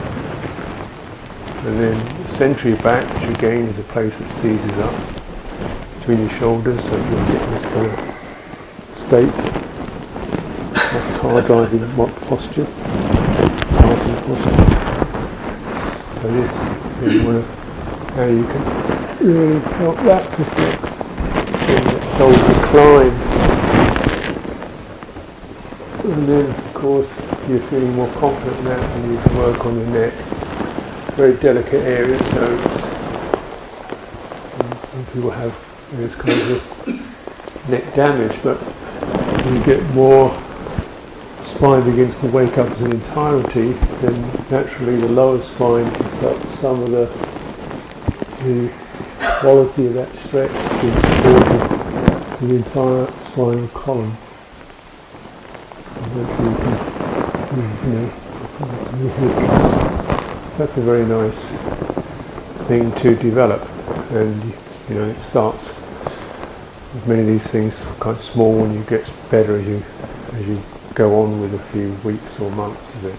And 1.67 1.75
then 1.80 1.95
the 2.23 2.27
century 2.27 2.75
back, 2.75 3.05
which 3.21 3.38
again 3.38 3.67
is 3.67 3.77
a 3.77 3.84
place 3.84 4.17
that 4.17 4.30
seizes 4.32 4.77
up 4.80 4.95
between 5.99 6.19
your 6.21 6.32
shoulders, 6.39 6.82
so 6.84 6.95
you'll 6.95 7.25
get 7.27 7.41
this 7.51 7.65
kind 7.65 7.86
of 7.86 7.93
state. 8.95 9.34
Car 11.19 11.41
driving, 11.41 11.86
posture? 12.27 12.67
Driving 13.77 14.17
posture. 14.25 14.57
So 16.15 16.25
this 16.32 16.51
is 17.03 17.13
one 17.23 17.36
of 17.36 17.45
how 18.15 18.25
you 18.25 18.43
can 18.43 18.63
really 19.27 19.59
help 19.59 19.97
that 19.97 20.23
to 20.36 20.43
flex. 20.45 20.82
The 21.67 21.99
shoulder 22.17 22.55
climb. 22.69 23.15
And 26.11 26.21
then 26.27 26.68
course, 26.80 27.11
you're 27.49 27.59
feeling 27.59 27.93
more 27.93 28.07
confident 28.13 28.63
now 28.63 28.80
and 28.80 29.11
you 29.11 29.19
can 29.19 29.38
work 29.38 29.65
on 29.65 29.75
your 29.75 29.88
neck. 29.88 30.13
Very 31.15 31.36
delicate 31.36 31.84
area, 31.84 32.17
so 32.23 32.57
it's, 32.63 32.82
people 35.13 35.32
have 35.32 35.53
this 35.93 36.15
kind 36.15 36.39
of 36.39 37.69
neck 37.69 37.93
damage, 37.95 38.41
but 38.43 38.61
you 39.47 39.63
get 39.65 39.84
more 39.93 40.32
spine 41.41 41.84
begins 41.89 42.15
to 42.17 42.27
wake 42.27 42.57
up 42.57 42.69
as 42.69 42.82
an 42.82 42.91
entirety, 42.93 43.71
then 44.01 44.21
naturally 44.49 44.95
the 44.95 45.09
lower 45.09 45.41
spine 45.41 45.91
picks 45.91 46.51
some 46.59 46.82
of 46.84 46.91
the, 46.91 47.05
the 48.43 48.71
quality 49.39 49.88
of 49.88 49.93
that 49.95 50.13
stretch 50.15 50.51
has 50.51 50.82
been 50.82 51.01
supported 51.01 52.47
the 52.47 52.55
entire 52.55 53.11
spinal 53.23 53.67
column. 53.69 54.15
That's 60.58 60.78
a 60.78 60.82
very 60.82 61.06
nice 61.06 61.40
thing 62.68 62.92
to 63.02 63.16
develop, 63.16 63.62
and 64.12 64.44
you 64.90 64.96
know 64.96 65.06
it 65.06 65.20
starts 65.22 65.64
with 66.94 67.08
many 67.08 67.22
of 67.22 67.28
these 67.28 67.48
things 67.48 67.82
quite 68.00 68.20
small, 68.20 68.64
and 68.66 68.76
you 68.76 68.84
get 68.84 69.10
better 69.32 69.56
as 69.58 69.66
you 69.66 69.84
as 70.34 70.48
you 70.48 70.62
go 70.94 71.22
on 71.22 71.42
with 71.42 71.54
a 71.54 71.60
few 71.72 71.94
weeks 72.04 72.40
or 72.40 72.52
months 72.52 72.94
of 72.96 73.06
it. 73.06 73.16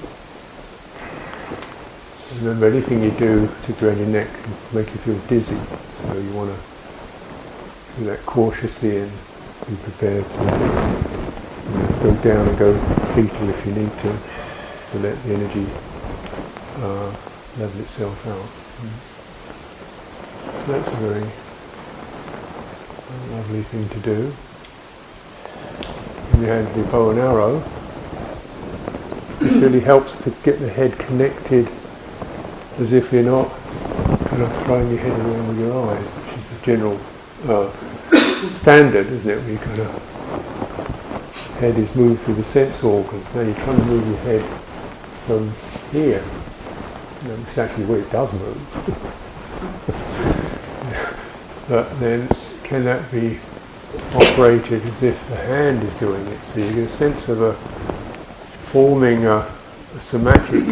Remember, 2.43 2.67
anything 2.67 3.03
you 3.03 3.11
do 3.13 3.49
to 3.67 3.87
around 3.87 3.99
your 3.99 4.07
neck 4.07 4.29
can 4.43 4.55
make 4.73 4.89
you 4.89 4.99
feel 4.99 5.19
dizzy, 5.27 5.59
so 6.03 6.17
you 6.17 6.33
want 6.33 6.51
to 6.55 6.59
do 7.99 8.05
that 8.05 8.25
cautiously 8.25 8.99
and 8.99 9.11
be 9.69 9.75
prepared 9.77 10.25
to 10.25 10.39
go 12.03 12.15
down 12.23 12.47
and 12.49 12.57
go 12.59 12.79
fetal 13.15 13.49
if 13.49 13.67
you 13.67 13.73
need 13.73 13.93
to, 14.01 14.17
to 14.93 14.99
let 14.99 15.23
the 15.23 15.35
energy 15.35 15.67
uh, 16.79 17.15
level 17.59 17.81
itself 17.81 18.27
out. 18.27 18.49
Mm. 18.81 18.91
So 20.67 20.73
that's 20.73 20.89
a 20.89 20.97
very 20.97 21.23
uh, 23.07 23.37
lovely 23.37 23.63
thing 23.63 23.89
to 23.89 23.99
do. 24.01 24.33
And 26.33 26.43
you 26.43 26.49
have 26.49 26.75
the 26.75 26.83
bow 26.85 27.11
and 27.11 27.21
arrow. 27.21 27.63
It 29.41 29.63
really 29.63 29.81
helps 29.81 30.17
to 30.25 30.31
get 30.43 30.59
the 30.59 30.69
head 30.69 30.99
connected 30.99 31.69
as 32.79 32.93
if 32.93 33.13
you're 33.13 33.23
not 33.23 33.49
kind 34.29 34.43
of 34.43 34.65
throwing 34.65 34.91
your 34.91 34.99
head 34.99 35.19
around 35.19 35.49
with 35.49 35.61
your 35.61 35.91
eyes, 35.91 36.05
which 36.05 36.39
is 36.39 36.49
the 36.51 36.67
general 36.67 37.01
uh, 37.47 38.51
standard, 38.53 39.07
isn't 39.07 39.31
it? 39.31 39.39
Where 39.39 39.51
you 39.51 39.59
kind 39.59 39.81
of 39.81 40.11
head 41.61 41.77
is 41.79 41.95
moved 41.95 42.23
through 42.23 42.35
the 42.35 42.45
sense 42.45 42.83
organs. 42.83 43.27
Now 43.35 43.43
you're 43.43 43.55
trying 43.55 43.77
to 43.77 43.85
move 43.85 44.07
your 44.07 44.19
head 44.19 44.61
from 45.31 45.53
here. 45.93 46.25
Know, 47.23 47.39
it's 47.47 47.57
actually 47.57 47.85
where 47.85 48.01
it 48.01 48.11
does 48.11 48.33
move. 48.33 48.57
but 51.69 52.01
then 52.01 52.27
can 52.65 52.85
that 52.85 53.09
be 53.13 53.39
operated 54.13 54.85
as 54.85 55.03
if 55.05 55.29
the 55.29 55.37
hand 55.37 55.85
is 55.85 55.95
doing 56.01 56.27
it? 56.27 56.39
So 56.47 56.59
you 56.59 56.75
get 56.75 56.85
a 56.85 56.89
sense 56.89 57.29
of 57.29 57.43
a 57.43 57.53
forming 58.73 59.27
a, 59.27 59.47
a 59.97 60.01
somatic 60.01 60.65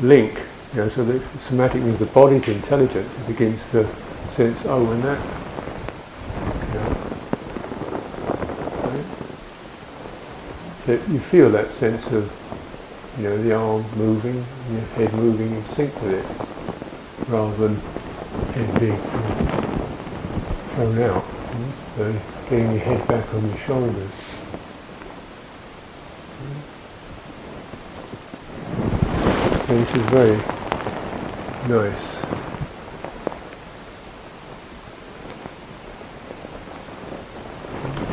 link. 0.00 0.40
You 0.72 0.80
know, 0.80 0.88
so 0.88 1.04
the 1.04 1.20
somatic 1.38 1.82
means 1.82 2.00
the 2.00 2.06
body's 2.06 2.48
intelligence. 2.48 3.14
It 3.16 3.26
begins 3.28 3.62
to 3.70 3.86
sense, 4.30 4.64
oh, 4.64 4.82
when 4.84 5.02
that 5.02 5.20
you 11.08 11.18
feel 11.18 11.50
that 11.50 11.70
sense 11.72 12.10
of, 12.12 12.30
you 13.18 13.22
know, 13.22 13.42
the 13.42 13.54
arm 13.54 13.84
moving, 13.96 14.44
your 14.70 14.80
head 14.94 15.12
moving 15.14 15.54
in 15.54 15.64
sync 15.64 15.94
with 16.02 16.14
it, 16.14 17.30
rather 17.30 17.56
than 17.56 17.76
head 18.52 18.80
being 18.80 18.98
thrown 20.74 20.98
out. 21.02 21.24
So 21.96 22.14
getting 22.50 22.72
your 22.72 22.80
head 22.80 23.08
back 23.08 23.34
on 23.34 23.48
your 23.48 23.56
shoulders. 23.58 24.42
This 29.66 29.94
is 29.94 30.02
very 30.12 30.36
nice. 31.68 32.22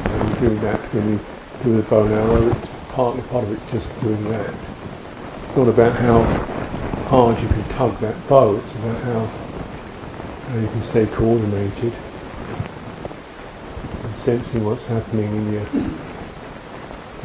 And 0.10 0.40
doing 0.40 0.60
that 0.62 0.80
when 0.94 1.20
you 1.74 1.80
a 1.80 1.82
bow 1.84 2.06
and 2.06 2.14
arrow, 2.14 2.48
it's 2.48 2.68
partly 2.90 3.22
part 3.24 3.44
of 3.44 3.52
it 3.52 3.60
just 3.72 4.02
doing 4.02 4.30
that. 4.30 4.73
It's 5.54 5.60
not 5.60 5.68
about 5.68 5.96
how 5.98 6.24
hard 7.10 7.40
you 7.40 7.48
can 7.48 7.64
tug 7.70 7.96
that 8.00 8.28
bow, 8.28 8.56
it's 8.56 8.74
about 8.74 9.00
how, 9.04 9.20
how 10.48 10.58
you 10.58 10.66
can 10.66 10.82
stay 10.82 11.06
coordinated 11.06 11.94
and 14.04 14.16
sensing 14.16 14.66
what's 14.66 14.88
happening 14.88 15.28
in 15.28 15.54
your 15.54 15.62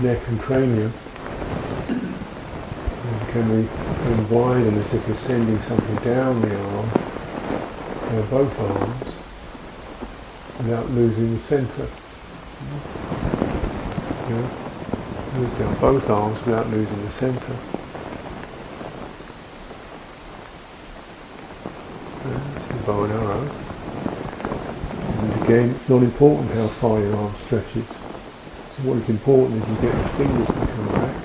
neck 0.02 0.28
and 0.28 0.38
cranium. 0.40 0.92
And 1.88 3.28
can 3.30 3.48
we 3.48 3.66
widen 4.24 4.76
as 4.76 4.92
if 4.92 5.08
we're 5.08 5.16
sending 5.16 5.58
something 5.62 5.96
down 6.04 6.42
the 6.42 6.54
arm, 6.54 6.90
down 8.10 8.28
both 8.28 8.60
arms, 8.60 9.14
without 10.58 10.90
losing 10.90 11.32
the 11.32 11.40
centre. 11.40 11.88
Move 15.34 15.58
down 15.58 15.74
both 15.80 16.10
arms 16.10 16.44
without 16.44 16.68
losing 16.68 17.02
the 17.06 17.10
centre. 17.10 17.56
That's 22.24 22.68
the 22.68 22.77
bow 22.88 23.04
and 23.04 23.12
arrow. 23.12 23.42
And 25.18 25.42
again, 25.42 25.70
it's 25.76 25.88
not 25.90 26.02
important 26.02 26.50
how 26.52 26.68
far 26.68 26.98
your 26.98 27.14
arm 27.16 27.34
stretches. 27.44 27.86
So 27.86 28.82
what 28.88 28.96
is 28.96 29.10
important 29.10 29.62
is 29.62 29.68
you 29.68 29.76
get 29.76 29.92
the 29.92 30.08
fingers 30.16 30.46
to 30.46 30.54
come 30.54 30.88
back. 30.88 31.24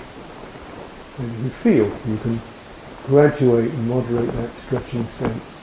And 1.19 1.43
you 1.45 1.49
feel, 1.49 1.85
you 1.85 2.17
can 2.17 2.41
graduate 3.05 3.71
and 3.71 3.87
moderate 3.87 4.29
that 4.33 4.57
stretching 4.57 5.07
sense. 5.07 5.61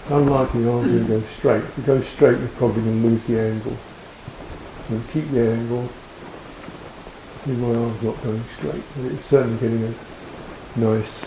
It's 0.00 0.10
unlikely 0.10 0.62
the 0.62 0.72
arms 0.72 0.92
going 0.92 1.06
to 1.06 1.20
go 1.20 1.26
straight. 1.36 1.64
If 1.64 1.76
you 1.76 1.84
go 1.84 2.00
straight, 2.00 2.38
you're 2.38 2.48
probably 2.48 2.82
going 2.84 3.02
to 3.02 3.08
lose 3.08 3.26
the 3.26 3.38
angle. 3.38 3.76
So 4.88 5.00
keep 5.12 5.30
the 5.30 5.52
angle. 5.52 5.90
See 7.44 7.52
my 7.52 7.74
arm's 7.74 8.02
not 8.02 8.22
going 8.22 8.44
straight, 8.56 8.82
but 8.96 9.12
it's 9.12 9.26
certainly 9.26 9.60
getting 9.60 9.84
a 9.84 10.80
nice 10.80 11.26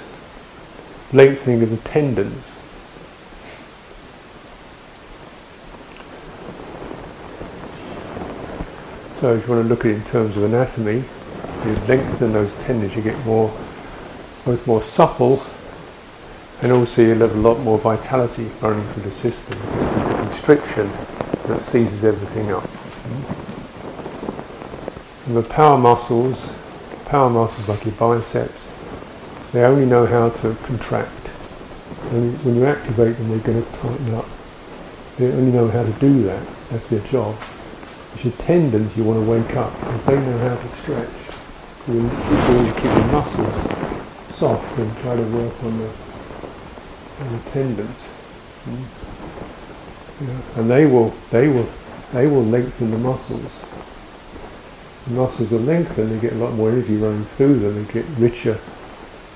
lengthening 1.13 1.61
of 1.61 1.69
the 1.69 1.78
tendons. 1.78 2.49
So 9.22 9.36
if 9.36 9.47
you 9.47 9.53
want 9.53 9.65
to 9.65 9.69
look 9.69 9.86
at 9.86 9.91
it 9.91 9.97
in 9.97 10.03
terms 10.05 10.36
of 10.36 10.41
anatomy, 10.45 11.03
you 11.63 11.76
lengthen 11.86 12.34
those 12.34 12.51
tendons, 12.63 12.95
you 12.95 13.03
get 13.03 13.24
more, 13.24 13.55
both 14.45 14.65
more 14.65 14.82
supple, 14.82 15.43
and 16.63 16.72
also 16.72 17.03
you'll 17.03 17.19
have 17.19 17.36
a 17.36 17.39
lot 17.39 17.59
more 17.59 17.78
vitality 17.78 18.49
running 18.61 18.84
through 18.93 19.03
the 19.03 19.11
system. 19.11 19.59
It's 19.61 20.09
a 20.09 20.17
constriction 20.24 20.91
that 21.45 21.61
seizes 21.61 22.03
everything 22.03 22.51
up. 22.51 22.67
And 25.28 25.38
the 25.38 25.47
power 25.47 25.78
muscles, 25.78 26.43
power 27.05 27.30
muscles 27.30 27.69
like 27.69 27.86
your 27.86 27.93
biceps, 27.93 28.59
they 29.53 29.63
only 29.63 29.86
know 29.86 30.07
how 30.07 30.30
to 30.30 30.55
contract. 30.63 31.30
And 32.09 32.43
when 32.43 32.55
you 32.55 32.65
activate 32.65 33.17
them, 33.17 33.30
they're 33.30 33.38
going 33.38 33.63
to 33.63 33.72
tighten 33.74 34.15
up. 34.15 34.26
They 35.17 35.32
only 35.32 35.51
know 35.51 35.67
how 35.67 35.84
to 35.84 35.91
do 35.99 36.24
that. 36.24 36.43
That's 36.72 36.89
their 36.89 37.01
job. 37.01 37.38
Your 38.24 38.34
tendons 38.34 38.95
you 38.95 39.03
want 39.03 39.24
to 39.24 39.30
wake 39.30 39.55
up 39.55 39.74
because 39.80 40.05
they 40.05 40.16
know 40.16 40.38
how 40.38 40.55
to 40.55 40.76
stretch. 40.82 41.09
So 41.86 41.93
you 41.93 42.09
always 42.09 42.74
keep 42.76 42.84
your 42.84 43.05
muscles 43.07 44.36
soft 44.36 44.78
and 44.78 44.97
try 44.97 45.16
to 45.16 45.24
work 45.24 45.64
on 45.64 45.80
the, 45.80 45.89
on 47.20 47.32
the 47.32 47.49
tendons. 47.51 47.97
Mm. 48.66 48.86
Yeah. 50.22 50.59
And 50.59 50.70
they 50.70 50.86
will, 50.86 51.14
they 51.32 51.47
will, 51.47 51.68
they 52.14 52.28
will 52.28 52.43
lengthen 52.43 52.91
the 52.91 52.97
muscles 52.97 53.51
the 55.07 55.14
muscles 55.14 55.51
are 55.51 55.59
lengthened, 55.59 56.12
they 56.12 56.20
get 56.20 56.34
a 56.34 56.36
lot 56.43 56.53
more 56.53 56.70
energy 56.70 56.95
running 56.95 57.26
through 57.38 57.59
them, 57.59 57.86
they 57.86 57.93
get 57.93 58.05
richer 58.18 58.59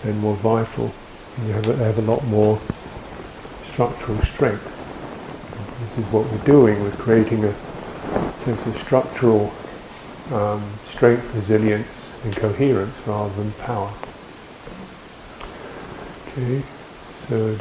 and 0.03 0.19
more 0.19 0.35
vital. 0.35 0.93
And 1.37 1.47
you 1.47 1.53
have, 1.53 1.65
they 1.65 1.83
have 1.83 1.97
a 1.97 2.01
lot 2.01 2.23
more 2.25 2.61
structural 3.71 4.21
strength. 4.21 4.63
This 5.81 5.97
is 5.97 6.05
what 6.11 6.29
we're 6.31 6.45
doing, 6.45 6.81
we're 6.83 6.91
creating 6.91 7.45
a 7.45 7.53
sense 8.43 8.65
of 8.67 8.81
structural 8.81 9.53
um, 10.31 10.63
strength, 10.91 11.33
resilience 11.35 11.87
and 12.23 12.35
coherence 12.35 12.95
rather 13.05 13.33
than 13.35 13.51
power. 13.53 13.93
Okay, 16.29 16.63
so 17.29 17.55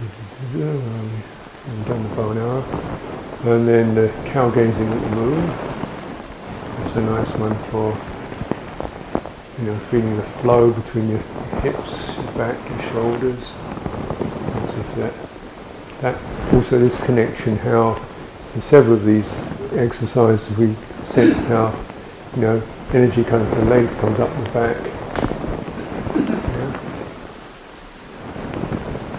done 1.87 2.03
the 2.03 2.15
bow 2.17 2.31
and 2.31 2.39
arrow. 2.39 2.65
And 3.45 3.69
then 3.69 3.95
the 3.95 4.09
cow 4.31 4.51
gazing 4.51 4.89
at 4.89 5.01
the 5.11 5.17
moon. 5.17 5.51
It's 6.85 6.97
a 6.97 7.03
nice 7.03 7.31
one 7.37 7.55
for 7.71 7.97
you 9.61 9.71
know 9.71 9.79
feeling 9.91 10.17
the 10.17 10.23
flow 10.23 10.73
between 10.73 11.09
your 11.09 11.19
hips, 11.61 12.17
your 12.17 12.33
back, 12.33 12.59
your 12.71 12.83
shoulders. 12.91 13.53
that 14.97 15.15
that 16.01 16.55
also 16.55 16.79
this 16.79 17.01
connection 17.05 17.57
how 17.57 18.01
in 18.55 18.61
several 18.61 18.95
of 18.95 19.05
these 19.05 19.33
exercises 19.77 20.57
we 20.57 20.75
sensed 21.03 21.41
how 21.43 21.75
you 22.35 22.43
know 22.43 22.63
energy 22.93 23.25
kind 23.25 23.43
of 23.43 23.51
the 23.51 23.65
legs 23.67 23.93
comes 23.97 24.21
up 24.21 24.31
the 24.31 24.51
back. 24.51 24.77
Yeah. 26.55 26.73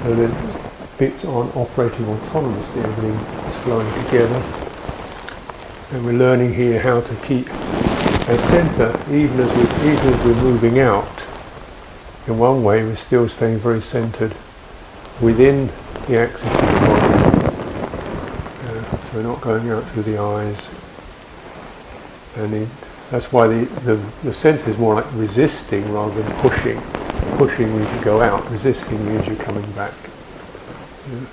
So 0.03 0.15
the 0.15 0.55
bits 0.97 1.25
aren't 1.25 1.55
operating 1.55 2.05
autonomously, 2.05 2.83
everything 2.83 3.15
is 3.49 3.57
flowing 3.63 4.05
together. 4.05 4.41
And 5.91 6.05
we're 6.05 6.13
learning 6.13 6.53
here 6.53 6.79
how 6.79 7.01
to 7.01 7.15
keep 7.27 7.47
a 7.47 8.37
centre, 8.49 8.97
even 9.11 9.39
as, 9.39 9.49
we, 9.55 9.91
even 9.91 10.13
as 10.13 10.25
we're 10.25 10.41
moving 10.41 10.79
out, 10.79 11.07
in 12.27 12.39
one 12.39 12.63
way 12.63 12.83
we're 12.83 12.95
still 12.95 13.29
staying 13.29 13.59
very 13.59 13.81
centred 13.81 14.33
within 15.21 15.69
the 16.07 16.17
axis 16.19 16.43
of 16.43 16.53
the 16.53 16.87
body. 16.87 16.94
We're 19.15 19.23
not 19.23 19.39
going 19.39 19.69
out 19.69 19.87
through 19.91 20.03
the 20.03 20.17
eyes. 20.17 20.61
And 22.35 22.53
it, 22.53 22.67
that's 23.09 23.31
why 23.31 23.47
the, 23.47 23.63
the, 23.85 23.95
the 24.25 24.33
sense 24.33 24.67
is 24.67 24.77
more 24.77 24.95
like 24.95 25.05
resisting 25.13 25.89
rather 25.93 26.21
than 26.21 26.29
pushing. 26.41 26.81
Pushing 27.37 27.73
means 27.77 27.89
you 27.95 28.03
go 28.03 28.21
out, 28.21 28.51
resisting 28.51 29.05
means 29.07 29.25
you're 29.25 29.37
coming 29.37 29.71
back. 29.71 29.93
Yeah. 31.09 31.25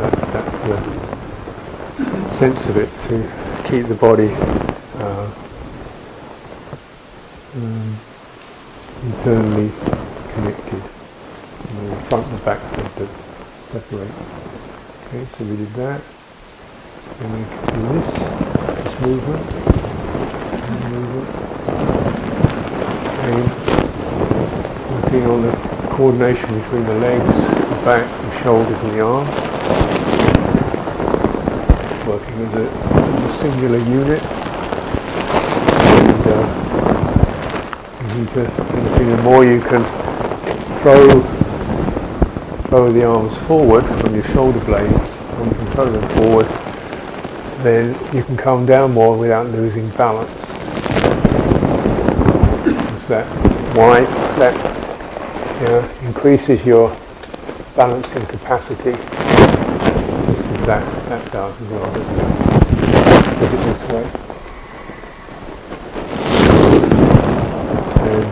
That's, 0.00 0.20
that's 0.32 0.58
the 0.66 2.30
sense 2.32 2.66
of 2.66 2.76
it, 2.76 2.90
to 3.02 3.22
keep 3.70 3.86
the 3.86 3.94
body 3.94 4.30
uh, 4.96 5.30
um, 7.54 7.96
internally 9.04 9.70
connected. 10.32 10.82
And 11.68 11.92
the 11.92 11.96
front 12.08 12.26
and 12.26 12.44
back 12.44 12.58
to 12.96 13.08
separate. 13.70 14.10
Okay, 15.06 15.24
so 15.26 15.44
we 15.44 15.56
did 15.56 15.72
that. 15.74 16.00
And 17.20 17.30
we 17.32 17.40
do 17.72 17.80
this, 17.92 18.08
this 18.84 18.94
movement. 19.00 19.42
Movement. 20.90 21.28
And 23.24 23.44
working 24.90 25.24
on 25.30 25.38
the 25.42 25.52
coordination 25.94 26.48
between 26.60 26.84
the 26.84 26.94
legs, 26.94 27.36
the 27.36 27.80
back, 27.84 28.04
the 28.04 28.42
shoulders 28.42 28.78
and 28.80 28.90
the 28.92 29.00
arms. 29.00 29.34
Working 32.06 32.36
as 32.46 32.54
a, 32.54 32.64
as 32.70 33.24
a 33.24 33.38
singular 33.38 33.78
unit. 33.78 34.22
And 35.94 36.22
uh, 36.26 36.64
into 38.16 38.40
anything 38.40 39.08
the 39.16 39.22
more 39.22 39.44
you 39.44 39.60
can 39.60 39.82
throw 40.82 41.22
throw 42.68 42.90
the 42.90 43.04
arms 43.04 43.36
forward 43.46 43.84
from 44.00 44.14
your 44.14 44.24
shoulder 44.34 44.58
blades, 44.64 44.90
and 44.90 45.46
you 45.46 45.56
can 45.58 45.66
throw 45.72 45.90
them 45.90 46.08
forward, 46.16 46.46
then 47.64 47.94
you 48.14 48.22
can 48.22 48.36
come 48.36 48.66
down 48.66 48.92
more 48.92 49.16
without 49.16 49.46
losing 49.46 49.88
balance. 49.90 50.48
That 53.08 53.26
why 53.74 54.02
that 54.38 54.54
you 55.60 55.66
know, 55.68 55.82
increases 56.06 56.64
your 56.66 56.94
balancing 57.74 58.26
capacity. 58.26 58.92
This 58.92 60.40
is 60.40 60.66
that 60.66 60.84
that 61.08 61.32
does 61.32 61.60
as 61.60 61.68
well, 61.68 61.84
doesn't 61.94 62.20
it? 62.20 62.28
Does 63.40 63.52
it 63.52 63.62
this 63.64 63.82
way? 63.88 64.04
And 68.04 68.26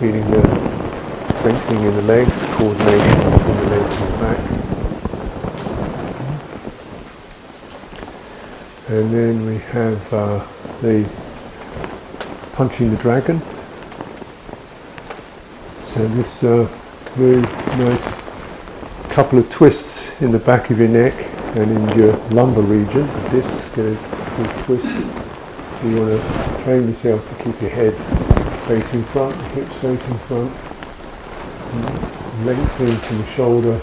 feeling 0.00 0.30
the 0.30 0.42
strengthening 1.38 1.82
in 1.84 1.94
the 1.96 2.02
legs, 2.02 2.32
coordination 2.56 3.16
between 3.30 3.56
the 3.56 3.66
legs 3.76 3.94
and 4.00 4.12
the 4.12 4.18
back. 4.18 4.60
And 8.90 9.14
then 9.14 9.46
we 9.46 9.58
have 9.58 10.12
uh, 10.12 10.44
the 10.82 11.08
punching 12.54 12.90
the 12.90 12.96
dragon. 12.96 13.40
So 15.94 16.08
this 16.08 16.42
uh, 16.42 16.68
very 17.14 17.40
nice 17.78 18.20
couple 19.10 19.38
of 19.38 19.48
twists 19.48 20.08
in 20.20 20.32
the 20.32 20.40
back 20.40 20.70
of 20.70 20.78
your 20.80 20.88
neck 20.88 21.14
and 21.56 21.70
in 21.70 21.98
your 21.98 22.16
lumbar 22.30 22.64
region. 22.64 23.06
The 23.06 23.28
discs 23.30 23.68
get 23.76 23.86
a 23.86 24.64
twist. 24.64 24.84
So 24.84 25.88
you 25.88 26.00
want 26.00 26.20
to 26.20 26.62
train 26.64 26.88
yourself 26.88 27.28
to 27.28 27.44
keep 27.44 27.60
your 27.62 27.70
head 27.70 27.94
facing 28.66 29.04
front, 29.04 29.36
hips 29.52 29.74
facing 29.76 30.18
front, 30.26 30.52
lengthening 32.44 32.96
from 32.96 33.18
the 33.18 33.26
shoulder. 33.36 33.80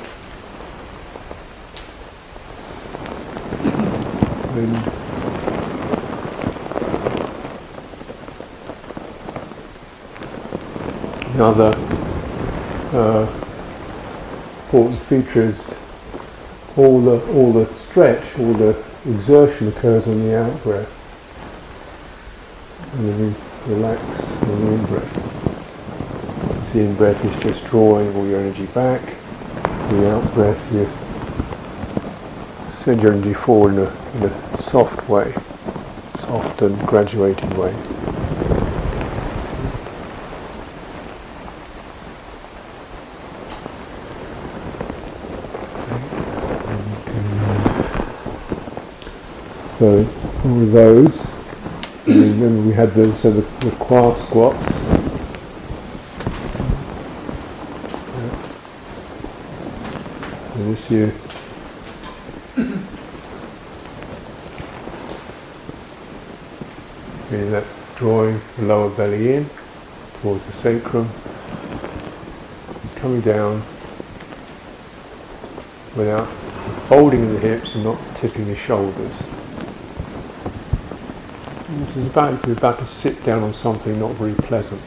Then 4.53 4.96
another 11.37 11.71
uh, 12.93 13.27
important 14.65 14.99
feature 15.03 15.43
is 15.43 15.71
all 16.75 16.99
the 16.99 17.23
all 17.33 17.53
the 17.53 17.71
stretch, 17.75 18.23
all 18.39 18.53
the 18.53 18.83
exertion 19.05 19.67
occurs 19.67 20.07
on 20.07 20.19
the 20.23 20.35
out 20.35 20.63
breath. 20.63 20.91
And 22.93 23.07
then 23.07 23.19
we 23.19 23.75
relax 23.75 24.01
in 24.41 24.65
the 24.65 24.73
in-breath. 24.73 25.13
The 26.73 26.79
in-breath 26.79 27.23
is 27.23 27.43
just 27.43 27.63
drawing 27.65 28.15
all 28.15 28.25
your 28.25 28.39
energy 28.39 28.65
back. 28.67 29.01
The 29.89 30.09
out-breath, 30.09 30.73
you 30.73 30.89
send 32.73 33.03
your 33.03 33.13
energy 33.13 33.35
forward 33.35 33.73
in 33.73 33.79
a, 33.79 34.17
in 34.17 34.23
a 34.23 34.57
soft 34.57 35.07
way, 35.07 35.35
soft 36.15 36.63
and 36.63 36.79
graduated 36.87 37.55
way. 37.55 37.75
So 49.77 50.07
all 50.43 50.61
of 50.63 50.71
those 50.71 51.27
and 52.07 52.41
then 52.41 52.65
we 52.65 52.71
had 52.71 52.93
the 52.93 53.13
so 53.17 53.31
the, 53.31 53.41
the 53.65 53.75
quad 53.75 54.17
squats. 54.17 54.57
And 60.55 60.73
this 60.73 60.89
year. 60.89 61.13
Okay, 67.25 67.43
that 67.49 67.65
drawing 67.97 68.39
the 68.55 68.63
lower 68.63 68.89
belly 68.89 69.33
in 69.33 69.49
towards 70.21 70.45
the 70.45 70.53
sacrum, 70.53 71.09
coming 72.95 73.21
down 73.21 73.61
without 75.95 76.27
folding 76.87 77.33
the 77.33 77.39
hips 77.39 77.75
and 77.75 77.83
not 77.83 77.99
tipping 78.15 78.45
the 78.45 78.55
shoulders. 78.55 79.36
This 81.87 81.97
is 81.97 82.07
about 82.07 82.45
you're 82.45 82.57
about 82.57 82.79
to 82.79 82.85
sit 82.85 83.23
down 83.23 83.43
on 83.43 83.53
something 83.53 83.97
not 83.97 84.11
very 84.15 84.33
pleasant. 84.33 84.81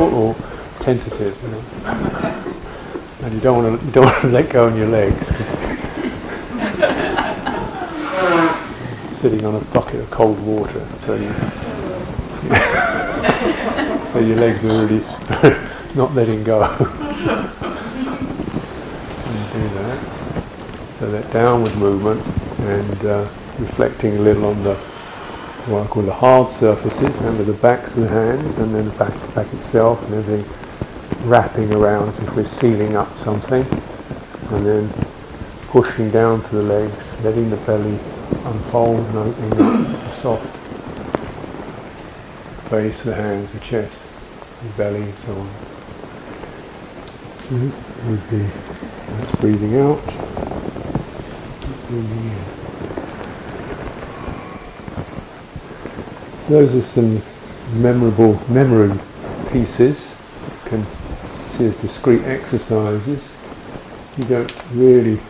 or, 0.00 0.02
uh, 0.02 0.30
uh, 0.30 0.34
tentative, 0.82 1.36
you 1.42 1.48
know. 1.48 1.62
and 3.22 3.34
you 3.34 3.40
don't 3.40 3.62
want 3.62 3.80
to 3.80 3.86
you 3.86 3.92
don't 3.92 4.04
want 4.06 4.22
to 4.22 4.28
let 4.28 4.48
go 4.48 4.66
on 4.66 4.76
your 4.76 4.88
legs. 4.88 5.26
Sitting 9.20 9.44
on 9.44 9.54
a 9.54 9.60
bucket 9.72 10.00
of 10.00 10.10
cold 10.10 10.40
water, 10.40 10.86
so 11.06 11.14
you, 11.14 11.28
so 14.12 14.18
your 14.20 14.36
legs 14.36 14.64
are 14.64 14.86
really 14.86 15.04
not 15.94 16.14
letting 16.14 16.42
go. 16.42 16.66
So 21.01 21.01
that 21.12 21.32
downward 21.32 21.76
movement 21.76 22.26
and 22.60 23.04
uh, 23.04 23.28
reflecting 23.58 24.16
a 24.16 24.20
little 24.20 24.46
on 24.46 24.62
the 24.64 24.74
what 25.66 25.84
I 25.84 25.86
call 25.86 26.02
the 26.02 26.12
hard 26.12 26.52
surfaces, 26.54 27.14
remember 27.18 27.44
the 27.44 27.52
backs 27.52 27.94
of 27.96 28.02
the 28.02 28.08
hands 28.08 28.56
and 28.56 28.74
then 28.74 28.86
the 28.86 28.98
back, 28.98 29.34
back 29.34 29.52
itself 29.54 30.02
and 30.06 30.14
everything 30.14 30.44
wrapping 31.28 31.72
around 31.72 32.08
as 32.08 32.18
if 32.18 32.34
we're 32.34 32.44
sealing 32.44 32.96
up 32.96 33.16
something 33.18 33.64
and 34.50 34.66
then 34.66 34.90
pushing 35.68 36.10
down 36.10 36.42
to 36.48 36.56
the 36.56 36.62
legs, 36.62 37.22
letting 37.22 37.48
the 37.48 37.56
belly 37.58 37.96
unfold 38.44 39.06
and 39.06 39.18
opening 39.18 39.50
the 39.50 40.10
soft 40.14 40.56
face 42.68 43.02
the 43.02 43.14
hands, 43.14 43.52
the 43.52 43.60
chest, 43.60 43.94
the 44.62 44.68
belly 44.70 45.02
and 45.02 45.14
so 45.18 45.32
on. 45.32 45.46
Mm-hmm. 47.52 49.20
That's 49.20 49.40
breathing 49.40 49.76
out. 49.78 50.21
Those 56.48 56.74
are 56.74 56.82
some 56.82 57.20
memorable 57.74 58.40
memory 58.50 58.98
pieces. 59.50 60.08
You 60.64 60.70
can 60.70 60.86
see 61.58 61.66
as 61.66 61.76
discrete 61.82 62.24
exercises. 62.24 63.20
You 64.16 64.24
don't 64.24 64.64
really, 64.72 65.20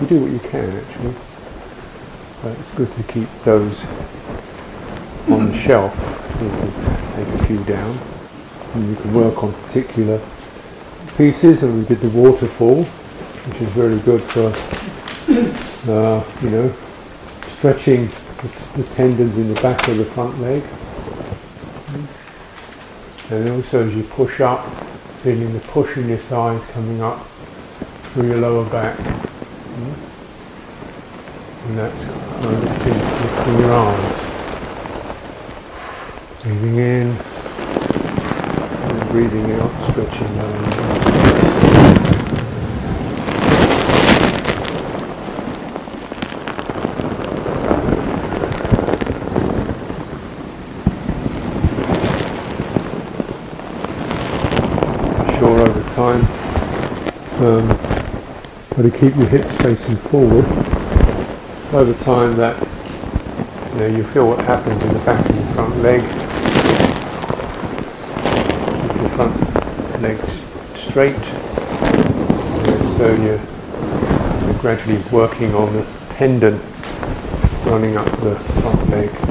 you 0.00 0.06
do 0.06 0.20
what 0.20 0.30
you 0.30 0.38
can 0.38 0.70
actually. 0.76 1.14
But 2.40 2.56
it's 2.56 2.74
good 2.76 2.94
to 2.94 3.02
keep 3.12 3.28
those 3.42 3.82
on 5.28 5.50
the 5.50 5.58
shelf. 5.58 5.92
You 6.40 6.48
can 6.50 6.70
take 7.16 7.40
a 7.40 7.46
few 7.46 7.64
down. 7.64 7.98
And 8.74 8.90
you 8.90 8.94
can 8.94 9.12
work 9.12 9.42
on 9.42 9.52
particular 9.52 10.20
pieces 11.16 11.64
and 11.64 11.78
we 11.80 11.84
did 11.84 12.00
the 12.00 12.10
waterfall, 12.10 12.84
which 12.84 13.60
is 13.60 13.68
very 13.70 13.98
good 13.98 14.22
for 14.22 14.52
uh, 15.88 16.22
you 16.42 16.50
know, 16.50 16.72
stretching 17.58 18.08
the 18.76 18.82
tendons 18.94 19.36
in 19.38 19.48
the 19.52 19.60
back 19.62 19.88
of 19.88 19.96
the 19.96 20.04
front 20.04 20.38
leg. 20.40 20.62
And 23.30 23.48
also 23.50 23.86
as 23.86 23.94
you 23.94 24.02
push 24.04 24.40
up, 24.40 24.64
feeling 25.22 25.52
the 25.52 25.60
push 25.60 25.96
in 25.96 26.08
your 26.08 26.18
thighs 26.18 26.64
coming 26.72 27.00
up 27.02 27.26
through 28.12 28.28
your 28.28 28.38
lower 28.38 28.64
back. 28.70 28.98
And 31.68 31.78
that's 31.78 32.04
kind 32.04 32.56
of 32.56 32.62
lifting 32.62 33.58
your 33.60 33.72
arms. 33.72 34.22
Breathing 36.42 36.76
in 36.76 37.08
and 38.86 39.08
breathing 39.10 39.50
out, 39.52 39.72
stretching 39.90 40.32
down. 40.36 40.52
Sure 55.36 55.58
over 55.60 55.82
time, 55.94 56.22
um, 57.44 57.66
to 58.90 58.98
keep 58.98 59.16
your 59.16 59.26
hips 59.26 59.52
facing 59.62 59.96
forward. 59.96 60.44
Over 61.74 61.92
time 62.04 62.36
that 62.36 62.56
you 63.72 63.78
know 63.80 63.86
you 63.86 64.04
feel 64.04 64.28
what 64.28 64.40
happens 64.44 64.80
in 64.80 64.92
the 64.92 65.00
back 65.00 65.28
of 65.28 65.34
your 65.34 65.46
front 65.54 65.76
leg. 65.78 66.00
Keep 68.82 69.00
your 69.00 69.10
front 69.10 70.02
legs 70.02 70.80
straight. 70.80 71.24
So 72.96 73.12
you're, 73.22 73.40
you're 74.46 74.60
gradually 74.60 75.02
working 75.10 75.54
on 75.54 75.72
the 75.72 75.84
tendon 76.10 76.60
running 77.64 77.96
up 77.96 78.06
the 78.20 78.36
front 78.36 78.90
leg. 78.90 79.25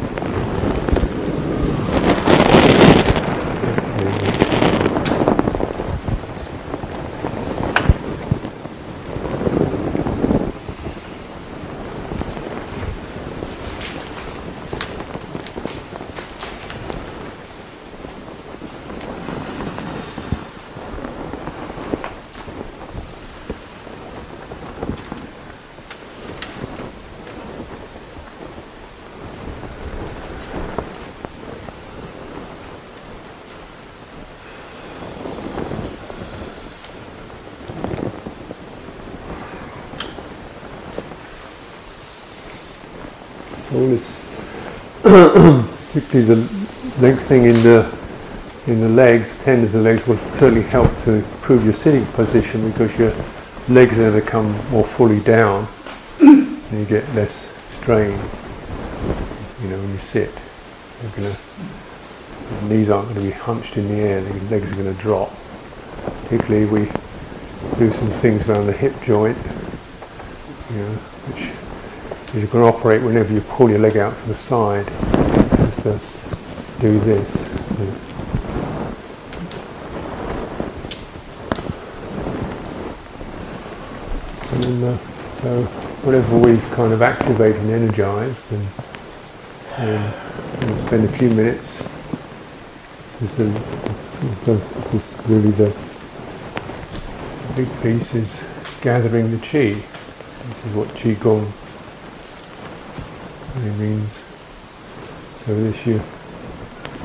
All 43.76 43.88
this, 43.88 44.26
particularly 45.02 46.36
the 46.36 47.02
lengthening 47.02 47.46
in 47.46 47.64
the 47.64 47.96
in 48.68 48.82
the 48.82 48.90
legs, 48.90 49.32
tendons 49.44 49.76
of 49.76 49.84
the 49.84 49.90
legs 49.92 50.08
will 50.08 50.18
certainly 50.32 50.64
help 50.64 50.90
to 51.04 51.14
improve 51.14 51.64
your 51.64 51.74
sitting 51.74 52.04
position 52.14 52.68
because 52.72 52.98
your 52.98 53.14
legs 53.70 53.94
are 53.94 54.10
going 54.10 54.22
to 54.22 54.28
come 54.28 54.70
more 54.72 54.84
fully 54.84 55.20
down 55.20 55.68
and 56.20 56.72
you 56.72 56.86
get 56.86 57.08
less 57.14 57.48
strain. 57.80 58.18
You 59.62 59.70
know, 59.70 59.78
when 59.78 59.92
you 59.92 60.00
sit, 60.00 60.32
you're 61.04 61.12
gonna, 61.12 61.38
the 62.62 62.74
knees 62.74 62.90
aren't 62.90 63.10
going 63.10 63.22
to 63.22 63.28
be 63.28 63.32
hunched 63.32 63.78
in 63.78 63.88
the 63.88 63.96
air, 63.96 64.22
the 64.22 64.34
legs 64.50 64.72
are 64.72 64.76
going 64.76 64.96
to 64.96 65.02
drop. 65.02 65.32
Particularly, 66.24 66.66
we 66.66 66.92
do 67.78 67.92
some 67.92 68.10
things 68.14 68.50
around 68.50 68.66
the 68.66 68.74
hip 68.74 68.94
joint, 69.04 69.38
you 70.72 70.78
know, 70.78 70.96
which 71.28 71.52
is 72.44 72.50
going 72.50 72.70
to 72.70 72.78
operate 72.78 73.02
whenever 73.02 73.32
you 73.34 73.42
pull 73.42 73.70
your 73.70 73.80
leg 73.80 73.98
out 73.98 74.18
to 74.18 74.28
the 74.28 74.36
side. 74.36 74.86
To 75.86 76.00
do 76.80 77.00
this. 77.02 77.36
And 84.52 84.64
then, 84.64 84.84
uh, 84.84 84.98
so 85.42 85.64
whatever 86.04 86.38
we've 86.40 86.72
kind 86.72 86.92
of 86.92 87.04
activated 87.04 87.62
and 87.62 87.70
energized, 87.72 88.52
and, 88.52 88.68
and 89.78 90.80
spend 90.88 91.06
a 91.06 91.18
few 91.18 91.30
minutes. 91.30 91.78
This 93.20 93.40
is, 93.40 93.54
the, 94.46 94.54
this 94.54 94.94
is 94.94 95.28
really 95.28 95.52
the 95.52 95.76
big 97.56 97.70
piece 97.84 98.16
is 98.16 98.34
gathering 98.82 99.30
the 99.30 99.38
chi. 99.38 99.80
This 99.80 100.66
is 100.68 100.74
what 100.74 100.88
qigong 100.90 101.52
really 103.66 103.90
means. 103.90 104.24
So 105.46 105.56
this 105.56 105.86
you, 105.86 106.02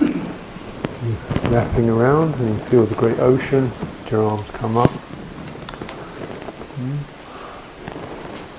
you're 0.00 1.50
wrapping 1.50 1.88
around 1.88 2.34
and 2.34 2.48
you 2.48 2.64
feel 2.66 2.86
the 2.86 2.94
great 2.94 3.18
ocean, 3.18 3.70
your 4.10 4.24
arms 4.24 4.48
come 4.50 4.76
up. 4.76 4.90
Hmm. 6.76 6.98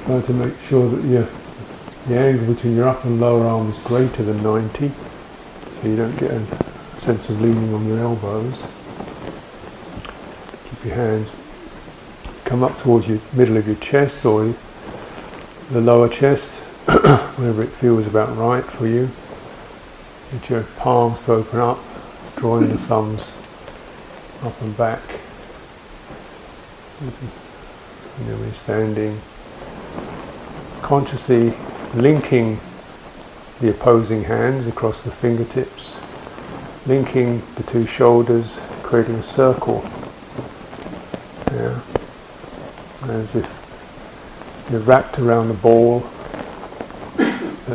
Try 0.06 0.22
to 0.22 0.34
make 0.34 0.54
sure 0.68 0.89
that 0.89 1.08
your, 1.08 1.28
the 2.08 2.18
angle 2.18 2.54
between 2.54 2.76
your 2.76 2.89
upper 2.89 3.08
and 3.08 3.20
lower 3.20 3.45
arm 3.45 3.72
is 3.72 3.78
greater 3.80 4.24
than 4.24 4.41
90, 4.43 4.91
so 5.82 5.88
you 5.88 5.95
don't 5.95 6.18
get 6.18 6.32
a 6.32 6.45
sense 6.97 7.30
of 7.30 7.41
leaning 7.41 7.74
on 7.74 7.88
your 7.88 7.99
elbows. 7.99 8.64
Keep 10.70 10.86
your 10.86 10.95
hands 10.95 11.34
come 12.45 12.64
up 12.64 12.78
towards 12.82 13.08
your 13.08 13.20
middle 13.32 13.56
of 13.56 13.66
your 13.66 13.78
chest 13.78 14.26
or 14.26 14.54
the 15.70 15.80
lower 15.80 16.10
chest 16.10 16.61
wherever 17.38 17.62
it 17.62 17.70
feels 17.70 18.08
about 18.08 18.36
right 18.38 18.64
for 18.64 18.88
you. 18.88 19.10
Get 20.32 20.50
your 20.50 20.64
palms 20.78 21.22
to 21.24 21.34
open 21.34 21.60
up, 21.60 21.80
drawing 22.38 22.70
the 22.70 22.78
thumbs 22.78 23.32
up 24.44 24.60
and 24.62 24.76
back. 24.76 25.02
You 27.02 28.26
know, 28.26 28.38
we're 28.38 28.54
standing, 28.54 29.22
consciously 30.82 31.54
linking 31.94 32.60
the 33.60 33.70
opposing 33.70 34.24
hands 34.24 34.66
across 34.66 35.04
the 35.04 35.12
fingertips, 35.12 35.98
linking 36.88 37.44
the 37.56 37.64
two 37.64 37.86
shoulders, 37.86 38.60
creating 38.82 39.16
a 39.16 39.24
circle. 39.24 39.84
Yeah. 41.52 41.80
As 43.04 43.36
if 43.36 44.68
you're 44.72 44.80
wrapped 44.82 45.20
around 45.20 45.52
a 45.52 45.56
ball 45.56 46.10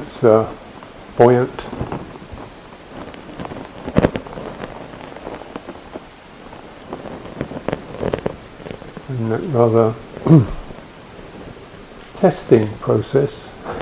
that's 0.07 0.23
uh, 0.23 0.55
buoyant. 1.17 1.51
And 9.09 9.33
that 9.33 9.41
rather 9.51 9.95
testing 12.21 12.69
process. 12.79 13.49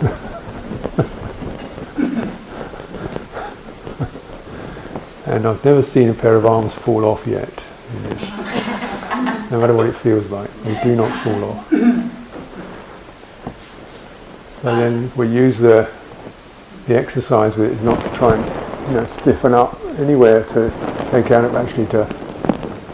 and 5.27 5.47
I've 5.47 5.63
never 5.63 5.83
seen 5.83 6.09
a 6.09 6.15
pair 6.15 6.37
of 6.37 6.47
arms 6.47 6.73
fall 6.73 7.05
off 7.05 7.27
yet. 7.27 7.53
no 9.51 9.61
matter 9.61 9.75
what 9.75 9.89
it 9.89 9.95
feels 9.95 10.31
like, 10.31 10.51
they 10.63 10.83
do 10.83 10.97
not 10.97 11.11
fall 11.23 11.45
off. 11.45 11.71
And 14.65 14.81
then 14.81 15.13
we 15.15 15.29
use 15.29 15.59
the 15.59 15.91
the 16.87 16.97
exercise 16.97 17.57
with 17.57 17.71
it 17.71 17.75
is 17.75 17.83
not 17.83 18.03
to 18.03 18.09
try 18.11 18.37
and 18.37 18.89
you 18.91 18.95
know 18.95 19.07
stiffen 19.07 19.55
up 19.55 19.79
anywhere 19.99 20.45
to 20.45 20.71
take 21.09 21.31
out 21.31 21.45
it, 21.45 21.55
actually 21.55 21.87
to 21.87 22.03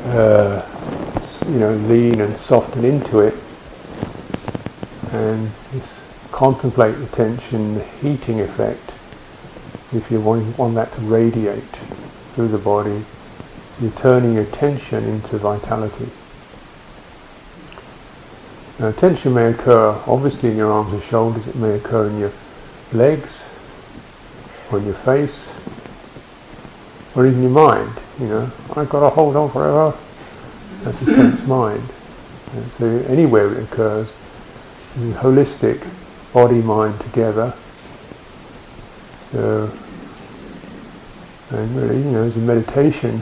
uh, 0.07 0.67
you 1.49 1.59
know 1.59 1.75
lean 1.89 2.21
and 2.21 2.37
soften 2.37 2.85
into 2.85 3.21
it, 3.21 3.35
and 5.13 5.51
contemplate 6.41 6.97
the 6.97 7.07
tension, 7.09 7.75
the 7.75 7.85
heating 7.85 8.41
effect. 8.41 8.93
So 9.91 9.99
if 9.99 10.11
you 10.11 10.21
want, 10.21 10.57
want 10.57 10.75
that 10.77 10.91
to 10.93 11.01
radiate 11.03 11.63
through 12.35 12.49
the 12.49 12.57
body, 12.57 13.05
you're 13.79 13.91
turning 13.91 14.35
your 14.35 14.47
tension 14.47 15.05
into 15.05 15.37
vitality. 15.37 16.09
Now, 18.79 18.93
tension 18.93 19.35
may 19.35 19.51
occur 19.51 20.03
obviously 20.07 20.51
in 20.53 20.57
your 20.57 20.73
arms 20.73 20.95
and 20.95 21.03
shoulders, 21.03 21.47
it 21.47 21.57
may 21.57 21.75
occur 21.75 22.09
in 22.09 22.19
your 22.19 22.33
legs, 22.93 23.45
on 24.73 24.85
your 24.85 24.95
face, 24.95 25.53
or 27.15 27.27
even 27.27 27.43
your 27.43 27.51
mind. 27.51 27.93
You 28.19 28.29
know, 28.29 28.51
I've 28.77 28.89
got 28.89 29.01
to 29.01 29.11
hold 29.11 29.37
on 29.37 29.51
forever. 29.51 29.97
That's 30.83 31.03
a 31.03 31.07
tense 31.07 31.47
mind. 31.47 31.83
And 32.53 32.73
so 32.73 32.87
anywhere 33.09 33.53
it 33.55 33.65
occurs, 33.65 34.13
this 34.97 35.17
holistic 35.17 35.87
body 36.33 36.63
mind 36.63 37.01
together, 37.01 37.55
So, 39.33 39.71
and 41.51 41.77
really, 41.77 41.99
you 41.99 42.11
know, 42.11 42.25
as 42.25 42.37
a 42.37 42.41
meditation, 42.41 43.21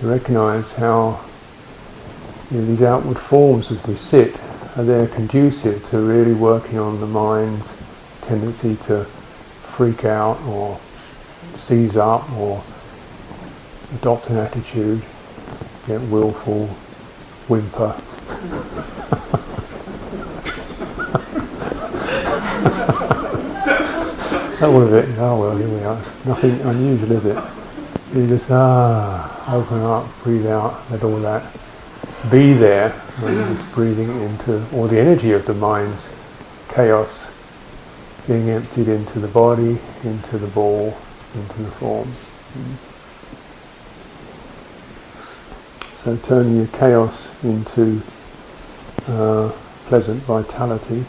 you 0.00 0.08
recognize 0.08 0.70
how 0.72 1.20
you 2.50 2.58
know, 2.60 2.66
these 2.66 2.82
outward 2.82 3.18
forms 3.18 3.72
as 3.72 3.84
we 3.84 3.96
sit 3.96 4.36
are 4.76 4.84
there 4.84 5.08
conducive 5.08 5.88
to 5.90 5.98
really 5.98 6.34
working 6.34 6.78
on 6.78 7.00
the 7.00 7.06
mind's 7.06 7.72
tendency 8.22 8.76
to 8.86 9.06
freak 9.76 10.04
out 10.04 10.40
or 10.44 10.80
seize 11.54 11.96
up 11.96 12.30
or 12.32 12.62
adopt 13.94 14.28
an 14.30 14.38
attitude, 14.38 15.02
get 15.86 16.00
willful, 16.02 16.66
whimper. 17.48 17.94
that 24.58 24.68
was 24.68 24.92
it. 24.92 25.18
Oh 25.18 25.40
well, 25.40 25.56
here 25.56 25.68
we 25.68 25.82
are. 25.84 26.02
Nothing 26.24 26.60
unusual, 26.62 27.12
is 27.12 27.24
it? 27.26 27.44
You 28.14 28.26
just 28.26 28.50
ah, 28.50 29.54
open 29.54 29.82
up, 29.82 30.06
breathe 30.22 30.46
out, 30.46 30.82
let 30.90 31.04
all 31.04 31.18
that 31.18 31.44
be 32.30 32.54
there 32.54 32.94
you're 33.22 33.48
just 33.54 33.72
breathing 33.72 34.10
into 34.22 34.62
all 34.74 34.86
the 34.86 34.98
energy 34.98 35.32
of 35.32 35.46
the 35.46 35.54
mind's 35.54 36.12
chaos 36.68 37.30
being 38.26 38.50
emptied 38.50 38.88
into 38.88 39.20
the 39.20 39.28
body, 39.28 39.78
into 40.02 40.38
the 40.38 40.48
ball, 40.48 40.96
into 41.34 41.62
the 41.62 41.70
form. 41.72 42.12
So 45.96 46.16
turning 46.16 46.56
your 46.56 46.66
chaos 46.68 47.30
into 47.44 48.02
uh, 49.08 49.52
pleasant 49.86 50.22
vitality. 50.22 51.04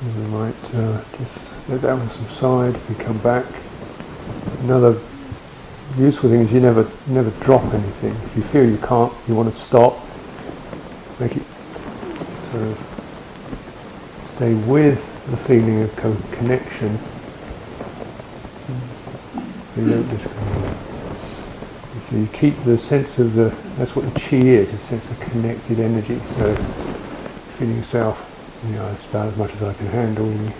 we 0.00 0.26
might 0.28 0.74
uh, 0.74 1.02
subside 2.08 2.74
as 2.74 2.88
we 2.88 2.94
come 2.96 3.18
back. 3.18 3.44
Another 4.60 5.00
useful 5.96 6.30
thing 6.30 6.40
is 6.40 6.52
you 6.52 6.60
never 6.60 6.88
never 7.06 7.30
drop 7.44 7.62
anything. 7.74 8.14
If 8.26 8.36
you 8.36 8.42
feel 8.44 8.68
you 8.68 8.78
can't, 8.78 9.12
you 9.26 9.34
want 9.34 9.52
to 9.52 9.58
stop, 9.58 9.98
make 11.20 11.36
it 11.36 11.42
sort 12.50 12.62
of 12.64 12.78
stay 14.36 14.54
with 14.54 15.04
the 15.30 15.36
feeling 15.36 15.82
of 15.82 15.94
co- 15.96 16.16
connection. 16.32 16.98
So 19.74 19.80
you 19.80 19.90
don't 19.90 20.10
just 20.10 20.24
so 22.10 22.16
you 22.16 22.26
keep 22.32 22.62
the 22.64 22.78
sense 22.78 23.18
of 23.18 23.34
the 23.34 23.54
that's 23.76 23.94
what 23.94 24.12
the 24.12 24.20
chi 24.20 24.36
is, 24.36 24.72
a 24.72 24.78
sense 24.78 25.10
of 25.10 25.20
connected 25.20 25.78
energy. 25.78 26.18
So 26.36 26.54
feeling 27.58 27.76
yourself 27.76 28.28
you 28.66 28.74
know, 28.74 28.86
it's 28.88 29.04
about 29.06 29.28
as 29.28 29.36
much 29.36 29.52
as 29.52 29.62
I 29.62 29.72
can 29.74 29.86
handle. 29.86 30.26
You, 30.26 30.52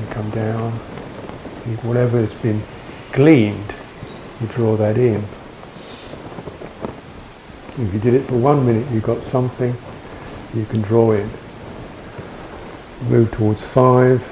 you 0.00 0.06
come 0.14 0.30
down, 0.30 0.72
whatever 1.82 2.18
has 2.20 2.32
been 2.34 2.62
gleaned, 3.12 3.74
you 4.40 4.46
draw 4.48 4.76
that 4.76 4.96
in. 4.96 5.22
If 7.78 7.94
you 7.94 8.00
did 8.00 8.14
it 8.14 8.26
for 8.26 8.36
one 8.36 8.66
minute, 8.66 8.90
you 8.90 9.00
got 9.00 9.22
something 9.22 9.74
you 10.54 10.64
can 10.66 10.82
draw 10.82 11.12
in. 11.12 11.30
Move 13.08 13.30
towards 13.32 13.62
five 13.62 14.22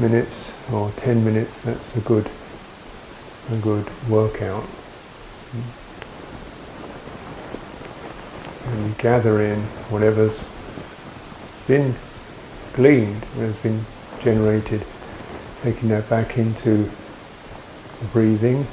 minutes 0.00 0.50
or 0.72 0.90
ten 0.92 1.24
minutes. 1.24 1.60
That's 1.60 1.96
a 1.96 2.00
good, 2.00 2.28
a 3.52 3.56
good 3.56 3.88
workout. 4.08 4.64
And 8.66 8.86
you 8.86 8.94
gather 8.98 9.42
in 9.42 9.60
whatever's 9.90 10.38
been 11.66 11.94
gleaned, 12.72 13.24
has 13.36 13.56
been 13.56 13.84
generated, 14.20 14.84
taking 15.62 15.88
that 15.88 16.08
back 16.08 16.38
into 16.38 16.88
the 18.00 18.04
breathing, 18.12 18.66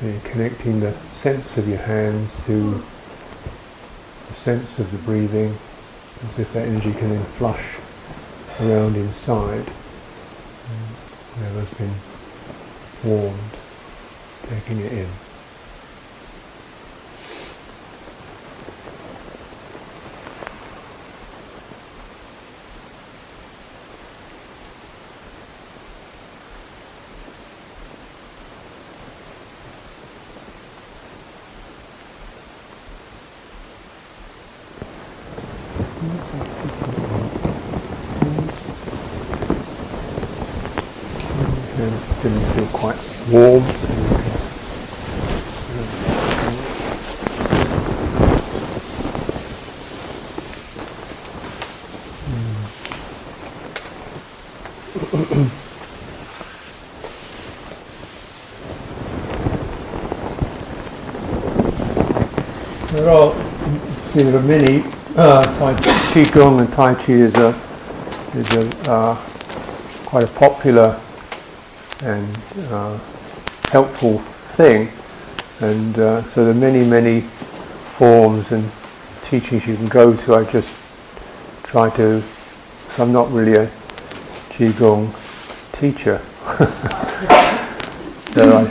and 0.00 0.24
connecting 0.24 0.80
the 0.80 0.92
sense 1.10 1.56
of 1.58 1.68
your 1.68 1.78
hands 1.78 2.32
to 2.46 2.82
the 4.28 4.34
sense 4.34 4.78
of 4.78 4.90
the 4.92 4.98
breathing, 4.98 5.56
as 6.26 6.38
if 6.38 6.52
that 6.52 6.66
energy 6.66 6.92
can 6.92 7.10
then 7.10 7.24
flush 7.36 7.64
around 8.60 8.96
inside, 8.96 9.68
whatever's 11.34 11.74
been 11.74 11.94
warmed, 13.04 13.38
taking 14.48 14.80
it 14.80 14.92
in. 14.92 15.08
didn't 42.22 42.52
feel 42.52 42.66
quite 42.66 42.98
warm. 43.30 43.62
there 62.90 63.10
are 63.10 63.32
there 64.26 64.36
are 64.36 64.42
many 64.42 64.82
uh, 65.16 65.44
Tai 65.58 65.74
Qigong 66.12 66.60
and 66.60 66.72
Tai 66.72 66.94
Chi 66.94 67.12
is 67.12 67.34
a 67.36 67.48
is 68.34 68.56
a 68.56 68.90
uh, 68.90 69.14
quite 70.06 70.24
a 70.24 70.28
popular 70.28 71.00
and 72.02 72.38
uh, 72.70 72.98
helpful 73.70 74.18
thing. 74.56 74.90
And 75.60 75.98
uh, 75.98 76.22
so 76.30 76.44
there 76.44 76.52
are 76.52 76.56
many, 76.56 76.88
many 76.88 77.22
forms 77.96 78.52
and 78.52 78.70
teachings 79.24 79.66
you 79.66 79.76
can 79.76 79.88
go 79.88 80.16
to. 80.16 80.34
I 80.34 80.44
just 80.44 80.74
try 81.64 81.90
to, 81.96 82.22
so 82.90 83.02
I'm 83.02 83.12
not 83.12 83.30
really 83.30 83.54
a 83.54 83.66
Qigong 84.50 85.12
teacher. 85.72 86.20
so 88.34 88.70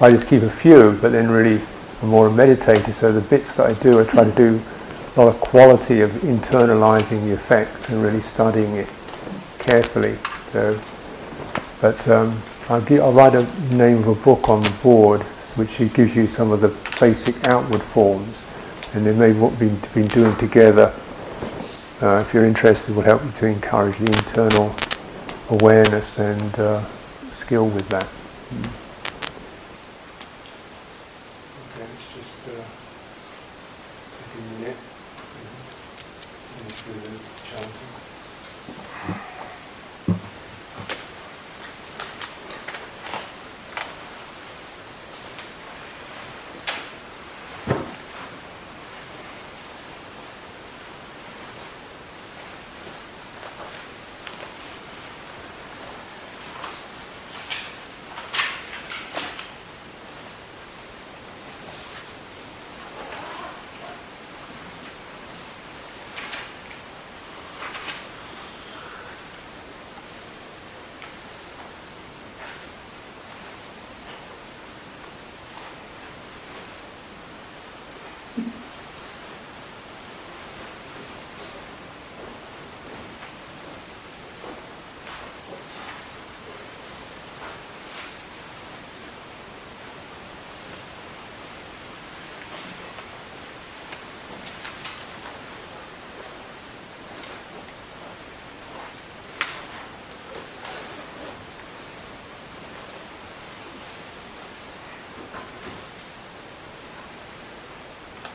I, 0.00 0.06
I 0.06 0.10
just 0.10 0.26
keep 0.28 0.42
a 0.42 0.50
few, 0.50 0.98
but 1.02 1.12
then 1.12 1.30
really 1.30 1.60
More 2.02 2.26
a 2.26 2.30
meditator. 2.30 2.92
So 2.92 3.12
the 3.12 3.20
bits 3.20 3.54
that 3.54 3.70
I 3.70 3.74
do, 3.74 4.00
I 4.00 4.04
try 4.04 4.24
to 4.24 4.32
do 4.32 4.60
a 5.14 5.20
lot 5.20 5.34
of 5.34 5.40
quality 5.40 6.00
of 6.00 6.10
internalizing 6.22 7.24
the 7.24 7.32
effects 7.32 7.88
and 7.88 8.02
really 8.02 8.20
studying 8.20 8.74
it 8.76 8.88
carefully. 9.58 10.16
So, 10.50 10.80
but 11.80 12.06
um, 12.08 12.42
I'll, 12.68 12.80
give, 12.80 13.02
I'll 13.02 13.12
write 13.12 13.34
a 13.34 13.44
name 13.74 13.98
of 13.98 14.08
a 14.08 14.14
book 14.14 14.48
on 14.48 14.62
the 14.62 14.76
board 14.82 15.22
which 15.56 15.78
gives 15.92 16.16
you 16.16 16.26
some 16.26 16.50
of 16.50 16.60
the 16.60 16.68
basic 16.98 17.46
outward 17.46 17.82
forms 17.82 18.42
and 18.94 19.04
then 19.04 19.18
maybe 19.18 19.38
what 19.38 19.58
we've 19.58 19.94
been 19.94 20.06
doing 20.08 20.34
together 20.36 20.94
uh, 22.00 22.24
if 22.26 22.34
you're 22.34 22.46
interested 22.46 22.94
will 22.94 23.02
help 23.02 23.22
you 23.24 23.30
to 23.32 23.46
encourage 23.46 23.96
the 23.98 24.06
internal 24.06 24.74
awareness 25.50 26.18
and 26.18 26.58
uh, 26.58 26.84
skill 27.30 27.68
with 27.68 27.88
that. 27.88 28.08